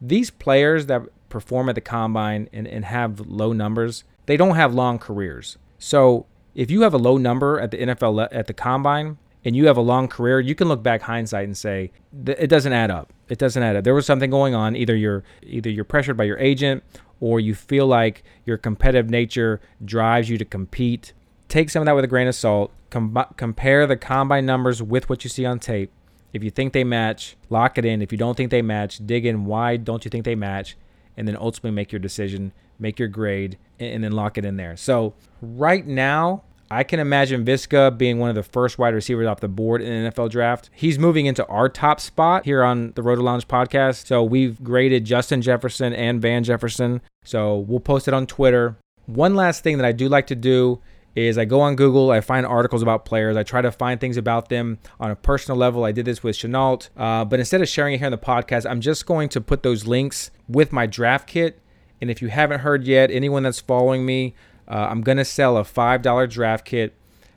these 0.00 0.30
players 0.30 0.86
that 0.86 1.02
perform 1.28 1.68
at 1.68 1.74
the 1.74 1.80
combine 1.80 2.48
and, 2.52 2.66
and 2.66 2.84
have 2.84 3.20
low 3.20 3.52
numbers, 3.52 4.04
they 4.26 4.36
don't 4.36 4.56
have 4.56 4.74
long 4.74 4.98
careers. 4.98 5.58
So 5.78 6.26
if 6.54 6.70
you 6.70 6.82
have 6.82 6.94
a 6.94 6.98
low 6.98 7.16
number 7.16 7.60
at 7.60 7.70
the 7.70 7.78
NFL 7.78 8.28
at 8.32 8.46
the 8.46 8.54
combine 8.54 9.18
and 9.44 9.54
you 9.54 9.66
have 9.66 9.76
a 9.76 9.82
long 9.82 10.08
career, 10.08 10.40
you 10.40 10.54
can 10.54 10.68
look 10.68 10.82
back 10.82 11.02
hindsight 11.02 11.44
and 11.44 11.56
say 11.56 11.92
it 12.26 12.48
doesn't 12.48 12.72
add 12.72 12.90
up. 12.90 13.12
It 13.28 13.38
doesn't 13.38 13.62
add 13.62 13.76
up. 13.76 13.84
There 13.84 13.94
was 13.94 14.06
something 14.06 14.30
going 14.30 14.54
on. 14.54 14.76
Either 14.76 14.96
you're 14.96 15.22
either 15.42 15.70
you're 15.70 15.84
pressured 15.84 16.16
by 16.16 16.24
your 16.24 16.38
agent 16.38 16.82
or 17.20 17.40
you 17.40 17.54
feel 17.54 17.86
like 17.86 18.22
your 18.44 18.56
competitive 18.56 19.10
nature 19.10 19.60
drives 19.84 20.28
you 20.28 20.38
to 20.38 20.44
compete. 20.44 21.12
Take 21.48 21.70
some 21.70 21.82
of 21.82 21.86
that 21.86 21.94
with 21.94 22.04
a 22.04 22.08
grain 22.08 22.28
of 22.28 22.34
salt. 22.34 22.72
Com- 22.90 23.24
compare 23.36 23.86
the 23.86 23.96
combine 23.96 24.46
numbers 24.46 24.82
with 24.82 25.08
what 25.08 25.24
you 25.24 25.30
see 25.30 25.44
on 25.44 25.58
tape 25.58 25.90
if 26.36 26.44
you 26.44 26.50
think 26.50 26.72
they 26.72 26.84
match, 26.84 27.36
lock 27.50 27.78
it 27.78 27.84
in. 27.84 28.02
If 28.02 28.12
you 28.12 28.18
don't 28.18 28.36
think 28.36 28.50
they 28.50 28.62
match, 28.62 29.04
dig 29.04 29.26
in 29.26 29.46
why 29.46 29.76
don't 29.76 30.04
you 30.04 30.10
think 30.10 30.24
they 30.24 30.34
match, 30.34 30.76
and 31.16 31.26
then 31.26 31.36
ultimately 31.36 31.72
make 31.72 31.90
your 31.90 31.98
decision, 31.98 32.52
make 32.78 32.98
your 32.98 33.08
grade, 33.08 33.58
and 33.80 34.04
then 34.04 34.12
lock 34.12 34.38
it 34.38 34.44
in 34.44 34.56
there. 34.56 34.76
So 34.76 35.14
right 35.40 35.86
now, 35.86 36.42
I 36.70 36.82
can 36.82 36.98
imagine 36.98 37.44
Viska 37.44 37.96
being 37.96 38.18
one 38.18 38.28
of 38.28 38.34
the 38.34 38.42
first 38.42 38.76
wide 38.78 38.94
receivers 38.94 39.26
off 39.26 39.40
the 39.40 39.48
board 39.48 39.80
in 39.80 40.04
the 40.04 40.10
NFL 40.10 40.30
draft. 40.30 40.68
He's 40.72 40.98
moving 40.98 41.26
into 41.26 41.46
our 41.46 41.68
top 41.68 42.00
spot 42.00 42.44
here 42.44 42.64
on 42.64 42.92
the 42.96 43.02
Roto 43.02 43.22
Lounge 43.22 43.46
podcast. 43.46 44.06
So 44.06 44.22
we've 44.24 44.62
graded 44.62 45.04
Justin 45.04 45.42
Jefferson 45.42 45.92
and 45.92 46.20
Van 46.20 46.42
Jefferson. 46.42 47.00
So 47.24 47.58
we'll 47.58 47.80
post 47.80 48.08
it 48.08 48.14
on 48.14 48.26
Twitter. 48.26 48.76
One 49.06 49.36
last 49.36 49.62
thing 49.62 49.78
that 49.78 49.86
I 49.86 49.92
do 49.92 50.08
like 50.08 50.26
to 50.26 50.34
do 50.34 50.80
is 51.16 51.38
I 51.38 51.46
go 51.46 51.62
on 51.62 51.76
Google, 51.76 52.10
I 52.10 52.20
find 52.20 52.44
articles 52.46 52.82
about 52.82 53.06
players, 53.06 53.36
I 53.36 53.42
try 53.42 53.62
to 53.62 53.72
find 53.72 53.98
things 53.98 54.16
about 54.18 54.50
them 54.50 54.78
on 55.00 55.10
a 55.10 55.16
personal 55.16 55.58
level. 55.58 55.84
I 55.84 55.90
did 55.90 56.04
this 56.04 56.22
with 56.22 56.36
Shenault, 56.36 56.90
uh, 56.96 57.24
but 57.24 57.40
instead 57.40 57.62
of 57.62 57.68
sharing 57.68 57.94
it 57.94 57.98
here 57.98 58.06
in 58.06 58.12
the 58.12 58.18
podcast, 58.18 58.68
I'm 58.70 58.80
just 58.82 59.06
going 59.06 59.30
to 59.30 59.40
put 59.40 59.62
those 59.62 59.86
links 59.86 60.30
with 60.46 60.72
my 60.72 60.86
draft 60.86 61.26
kit. 61.26 61.58
And 62.00 62.10
if 62.10 62.20
you 62.20 62.28
haven't 62.28 62.60
heard 62.60 62.84
yet, 62.84 63.10
anyone 63.10 63.42
that's 63.42 63.60
following 63.60 64.04
me, 64.04 64.34
uh, 64.68 64.88
I'm 64.90 65.00
gonna 65.00 65.24
sell 65.24 65.56
a 65.56 65.64
five 65.64 66.02
dollar 66.02 66.26
draft 66.26 66.64
kit. 66.66 66.94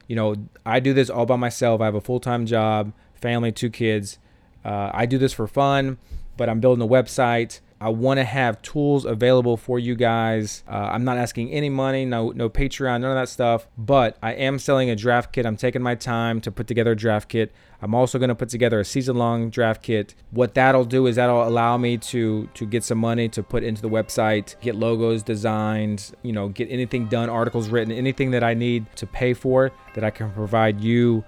You 0.08 0.16
know, 0.16 0.36
I 0.66 0.80
do 0.80 0.94
this 0.94 1.10
all 1.10 1.26
by 1.26 1.38
myself. 1.38 1.80
I 1.80 1.86
have 1.86 1.96
a 1.96 2.02
full 2.02 2.20
time 2.20 2.46
job, 2.46 2.92
family, 3.14 3.52
two 3.52 3.70
kids. 3.70 4.18
Uh, 4.66 4.92
I 4.94 5.06
do 5.06 5.18
this 5.18 5.32
for 5.32 5.48
fun, 5.48 5.98
but 6.36 6.50
I'm 6.50 6.60
building 6.60 6.84
a 6.84 6.88
website. 6.90 7.62
I 7.82 7.90
want 7.90 8.18
to 8.18 8.26
have 8.26 8.62
tools 8.62 9.06
available 9.06 9.56
for 9.56 9.80
you 9.80 9.96
guys. 9.96 10.64
Uh, 10.68 10.90
I'm 10.92 11.06
not 11.06 11.18
asking 11.18 11.52
any 11.52 11.70
money, 11.70 12.04
no 12.04 12.32
no 12.32 12.50
Patreon, 12.50 13.02
none 13.02 13.12
of 13.12 13.16
that 13.16 13.30
stuff. 13.30 13.68
But 13.78 14.18
I 14.22 14.34
am 14.34 14.60
selling 14.60 14.90
a 14.90 14.96
draft 14.96 15.32
kit. 15.32 15.46
I'm 15.46 15.56
taking 15.56 15.82
my 15.82 15.96
time 15.96 16.42
to 16.42 16.52
put 16.52 16.68
together 16.68 16.92
a 16.92 16.96
draft 16.96 17.30
kit. 17.30 17.54
I'm 17.82 17.96
also 17.96 18.20
going 18.20 18.28
to 18.28 18.36
put 18.36 18.50
together 18.50 18.82
a 18.82 18.86
season-long 18.86 19.52
draft 19.52 19.82
kit. 19.82 20.14
What 20.32 20.54
that'll 20.54 20.84
do 20.84 21.08
is 21.08 21.16
that'll 21.16 21.48
allow 21.48 21.78
me 21.78 21.98
to 21.98 22.50
to 22.54 22.66
get 22.66 22.84
some 22.84 22.98
money 22.98 23.30
to 23.30 23.42
put 23.42 23.64
into 23.64 23.82
the 23.82 23.90
website, 23.90 24.60
get 24.60 24.76
logos 24.76 25.24
designed, 25.24 26.12
you 26.22 26.34
know, 26.34 26.50
get 26.50 26.70
anything 26.70 27.08
done, 27.08 27.30
articles 27.30 27.70
written, 27.70 27.94
anything 27.94 28.32
that 28.32 28.44
I 28.44 28.54
need 28.54 28.86
to 28.98 29.08
pay 29.08 29.34
for 29.34 29.72
that 29.96 30.04
I 30.04 30.10
can 30.10 30.32
provide 30.32 30.82
you 30.82 31.24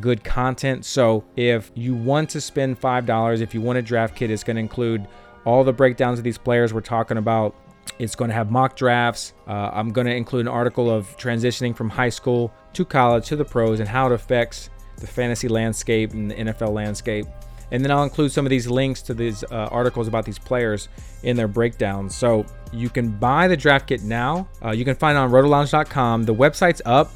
good 0.00 0.24
content. 0.24 0.84
So 0.84 1.24
if 1.36 1.70
you 1.74 1.94
want 1.94 2.30
to 2.30 2.40
spend 2.40 2.80
$5, 2.80 3.40
if 3.40 3.54
you 3.54 3.60
want 3.60 3.78
a 3.78 3.82
draft 3.82 4.16
kit, 4.16 4.30
it's 4.30 4.44
going 4.44 4.56
to 4.56 4.60
include 4.60 5.06
all 5.44 5.64
the 5.64 5.72
breakdowns 5.72 6.18
of 6.18 6.24
these 6.24 6.38
players 6.38 6.72
we're 6.72 6.80
talking 6.80 7.16
about. 7.16 7.54
It's 7.98 8.14
going 8.14 8.28
to 8.28 8.34
have 8.34 8.50
mock 8.50 8.76
drafts. 8.76 9.34
Uh, 9.46 9.70
I'm 9.72 9.90
going 9.90 10.06
to 10.06 10.14
include 10.14 10.46
an 10.46 10.52
article 10.52 10.90
of 10.90 11.16
transitioning 11.16 11.76
from 11.76 11.90
high 11.90 12.08
school 12.08 12.52
to 12.72 12.84
college 12.84 13.28
to 13.28 13.36
the 13.36 13.44
pros 13.44 13.80
and 13.80 13.88
how 13.88 14.06
it 14.06 14.12
affects 14.12 14.70
the 14.98 15.06
fantasy 15.06 15.48
landscape 15.48 16.12
and 16.12 16.30
the 16.30 16.34
NFL 16.34 16.72
landscape. 16.72 17.26
And 17.70 17.82
then 17.82 17.90
I'll 17.90 18.04
include 18.04 18.30
some 18.30 18.46
of 18.46 18.50
these 18.50 18.68
links 18.68 19.02
to 19.02 19.14
these 19.14 19.42
uh, 19.44 19.68
articles 19.70 20.06
about 20.06 20.24
these 20.24 20.38
players 20.38 20.88
in 21.22 21.36
their 21.36 21.48
breakdowns. 21.48 22.14
So 22.14 22.46
you 22.72 22.88
can 22.88 23.10
buy 23.10 23.48
the 23.48 23.56
draft 23.56 23.88
kit 23.88 24.02
now. 24.02 24.48
Uh, 24.64 24.70
you 24.70 24.84
can 24.84 24.94
find 24.94 25.16
it 25.16 25.20
on 25.20 25.30
rotolounge.com. 25.30 26.24
The 26.24 26.34
website's 26.34 26.82
up. 26.84 27.10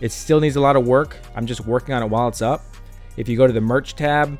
It 0.00 0.12
still 0.12 0.40
needs 0.40 0.56
a 0.56 0.60
lot 0.60 0.76
of 0.76 0.86
work. 0.86 1.16
I'm 1.34 1.46
just 1.46 1.64
working 1.64 1.94
on 1.94 2.02
it 2.02 2.06
while 2.06 2.28
it's 2.28 2.42
up. 2.42 2.64
If 3.16 3.28
you 3.28 3.36
go 3.36 3.46
to 3.46 3.52
the 3.52 3.60
merch 3.60 3.94
tab, 3.94 4.38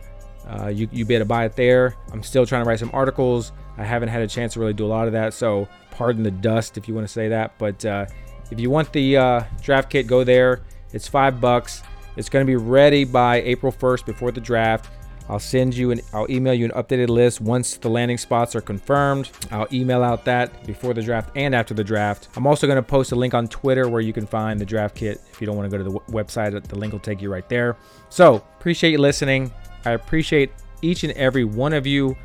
uh, 0.48 0.68
you, 0.68 0.88
you 0.92 1.04
be 1.04 1.14
able 1.14 1.24
to 1.24 1.28
buy 1.28 1.44
it 1.44 1.56
there. 1.56 1.96
I'm 2.12 2.22
still 2.22 2.46
trying 2.46 2.64
to 2.64 2.68
write 2.68 2.78
some 2.78 2.90
articles. 2.92 3.52
I 3.78 3.84
haven't 3.84 4.08
had 4.08 4.22
a 4.22 4.26
chance 4.26 4.54
to 4.54 4.60
really 4.60 4.74
do 4.74 4.84
a 4.84 4.88
lot 4.88 5.06
of 5.06 5.12
that, 5.12 5.34
so 5.34 5.68
pardon 5.90 6.22
the 6.22 6.30
dust 6.30 6.76
if 6.76 6.88
you 6.88 6.94
want 6.94 7.06
to 7.06 7.12
say 7.12 7.28
that. 7.28 7.56
But 7.58 7.84
uh, 7.84 8.06
if 8.50 8.60
you 8.60 8.70
want 8.70 8.92
the 8.92 9.16
uh, 9.16 9.42
draft 9.62 9.90
kit, 9.90 10.06
go 10.06 10.24
there. 10.24 10.62
It's 10.92 11.08
five 11.08 11.40
bucks. 11.40 11.82
It's 12.16 12.28
going 12.28 12.44
to 12.44 12.50
be 12.50 12.56
ready 12.56 13.04
by 13.04 13.40
April 13.42 13.72
1st 13.72 14.04
before 14.04 14.30
the 14.30 14.40
draft. 14.40 14.90
I'll 15.28 15.38
send 15.38 15.74
you 15.74 15.92
and 15.92 16.02
I'll 16.12 16.30
email 16.30 16.52
you 16.52 16.66
an 16.66 16.72
updated 16.72 17.08
list 17.08 17.40
once 17.40 17.76
the 17.76 17.88
landing 17.88 18.18
spots 18.18 18.54
are 18.54 18.60
confirmed. 18.60 19.30
I'll 19.50 19.68
email 19.72 20.02
out 20.02 20.24
that 20.26 20.66
before 20.66 20.92
the 20.92 21.02
draft 21.02 21.30
and 21.36 21.54
after 21.54 21.74
the 21.74 21.84
draft. 21.84 22.28
I'm 22.36 22.46
also 22.46 22.66
going 22.66 22.76
to 22.76 22.82
post 22.82 23.12
a 23.12 23.16
link 23.16 23.32
on 23.32 23.48
Twitter 23.48 23.88
where 23.88 24.00
you 24.00 24.12
can 24.12 24.26
find 24.26 24.60
the 24.60 24.66
draft 24.66 24.94
kit. 24.94 25.20
If 25.30 25.40
you 25.40 25.46
don't 25.46 25.56
want 25.56 25.70
to 25.70 25.78
go 25.78 25.82
to 25.82 25.90
the 25.90 25.98
website, 26.12 26.60
the 26.62 26.76
link 26.76 26.92
will 26.92 27.00
take 27.00 27.22
you 27.22 27.32
right 27.32 27.48
there. 27.48 27.76
So 28.10 28.36
appreciate 28.58 28.90
you 28.90 28.98
listening. 28.98 29.52
I 29.84 29.92
appreciate 29.92 30.50
each 30.82 31.04
and 31.04 31.12
every 31.14 31.44
one 31.44 31.72
of 31.72 31.86
you 31.86 32.16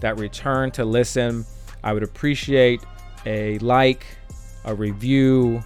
that 0.00 0.18
return 0.18 0.70
to 0.72 0.84
listen. 0.84 1.44
I 1.82 1.92
would 1.92 2.02
appreciate 2.02 2.82
a 3.24 3.58
like, 3.58 4.06
a 4.64 4.74
review, 4.74 5.62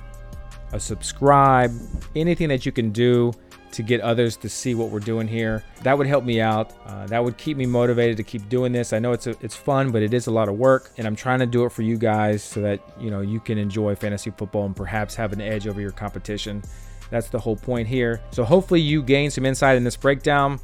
a 0.72 0.80
subscribe, 0.80 1.72
anything 2.14 2.48
that 2.48 2.64
you 2.64 2.72
can 2.72 2.90
do 2.90 3.32
to 3.72 3.82
get 3.82 4.00
others 4.00 4.36
to 4.36 4.48
see 4.48 4.74
what 4.74 4.90
we're 4.90 4.98
doing 4.98 5.28
here. 5.28 5.62
That 5.82 5.96
would 5.96 6.06
help 6.06 6.24
me 6.24 6.40
out. 6.40 6.72
Uh, 6.86 7.06
that 7.06 7.22
would 7.22 7.36
keep 7.36 7.56
me 7.56 7.66
motivated 7.66 8.16
to 8.16 8.22
keep 8.22 8.48
doing 8.48 8.72
this. 8.72 8.92
I 8.92 8.98
know 8.98 9.12
it's 9.12 9.26
a, 9.26 9.36
it's 9.40 9.54
fun, 9.54 9.92
but 9.92 10.02
it 10.02 10.12
is 10.12 10.26
a 10.26 10.30
lot 10.30 10.48
of 10.48 10.56
work, 10.56 10.90
and 10.98 11.06
I'm 11.06 11.14
trying 11.14 11.38
to 11.38 11.46
do 11.46 11.64
it 11.64 11.72
for 11.72 11.82
you 11.82 11.96
guys 11.96 12.42
so 12.42 12.60
that 12.62 12.80
you 12.98 13.10
know 13.10 13.20
you 13.20 13.38
can 13.38 13.58
enjoy 13.58 13.94
fantasy 13.94 14.30
football 14.30 14.66
and 14.66 14.74
perhaps 14.74 15.14
have 15.14 15.32
an 15.32 15.40
edge 15.40 15.66
over 15.68 15.80
your 15.80 15.92
competition. 15.92 16.62
That's 17.10 17.28
the 17.28 17.38
whole 17.38 17.56
point 17.56 17.88
here. 17.88 18.20
So 18.32 18.44
hopefully 18.44 18.80
you 18.80 19.02
gain 19.02 19.30
some 19.30 19.44
insight 19.44 19.76
in 19.76 19.84
this 19.84 19.96
breakdown. 19.96 20.60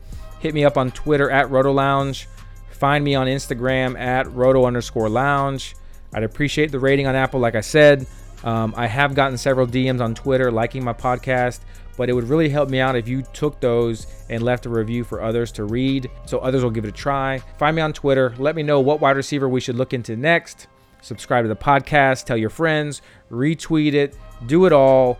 Hit 0.47 0.55
me 0.55 0.65
up 0.65 0.79
on 0.79 0.93
Twitter 0.93 1.29
at 1.29 1.51
Roto 1.51 1.73
Lounge. 1.73 2.29
Find 2.71 3.05
me 3.05 3.17
on 3.17 3.27
Instagram 3.27 3.99
at 3.99 4.33
Roto 4.33 4.65
underscore 4.65 5.09
Lounge. 5.09 5.75
I'd 6.15 6.23
appreciate 6.23 6.71
the 6.71 6.79
rating 6.79 7.09
on 7.09 7.17
Apple, 7.17 7.41
like 7.41 7.57
I 7.57 7.61
said. 7.61 8.07
Um, 8.45 8.73
I 8.77 8.87
have 8.87 9.17
gotten 9.17 9.37
several 9.37 9.67
DMs 9.67 10.01
on 10.01 10.15
Twitter 10.15 10.53
liking 10.53 10.85
my 10.85 10.93
podcast, 10.93 11.63
but 11.97 12.09
it 12.09 12.13
would 12.13 12.29
really 12.29 12.49
help 12.49 12.71
me 12.71 12.79
out 12.79 12.95
if 12.95 13.09
you 13.09 13.23
took 13.33 13.59
those 13.59 14.07
and 14.31 14.41
left 14.41 14.67
a 14.67 14.69
review 14.69 15.03
for 15.03 15.21
others 15.21 15.51
to 15.51 15.65
read 15.65 16.09
so 16.27 16.39
others 16.39 16.63
will 16.63 16.71
give 16.71 16.85
it 16.85 16.91
a 16.91 16.93
try. 16.93 17.39
Find 17.59 17.75
me 17.75 17.83
on 17.83 17.93
Twitter. 17.93 18.33
Let 18.39 18.55
me 18.55 18.63
know 18.63 18.79
what 18.79 19.01
wide 19.01 19.17
receiver 19.17 19.49
we 19.49 19.61
should 19.61 19.75
look 19.75 19.93
into 19.95 20.15
next. 20.15 20.69
subscribe 21.03 21.43
to 21.43 21.49
the 21.49 21.57
podcast, 21.57 22.23
tell 22.23 22.37
your 22.37 22.51
friends, 22.51 23.03
retweet 23.33 23.95
it, 23.95 24.17
do 24.47 24.65
it 24.67 24.73
all. 24.73 25.19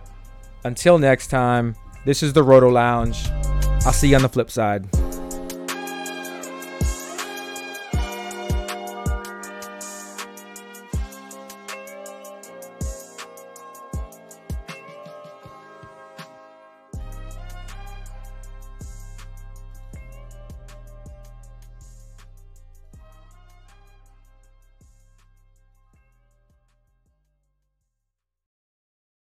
Until 0.63 0.97
next 0.97 1.27
time, 1.27 1.75
this 2.05 2.23
is 2.23 2.31
the 2.31 2.43
Roto 2.43 2.69
Lounge. 2.69 3.27
I'll 3.85 3.91
see 3.91 4.07
you 4.07 4.15
on 4.15 4.21
the 4.21 4.29
flip 4.29 4.49
side. 4.49 4.87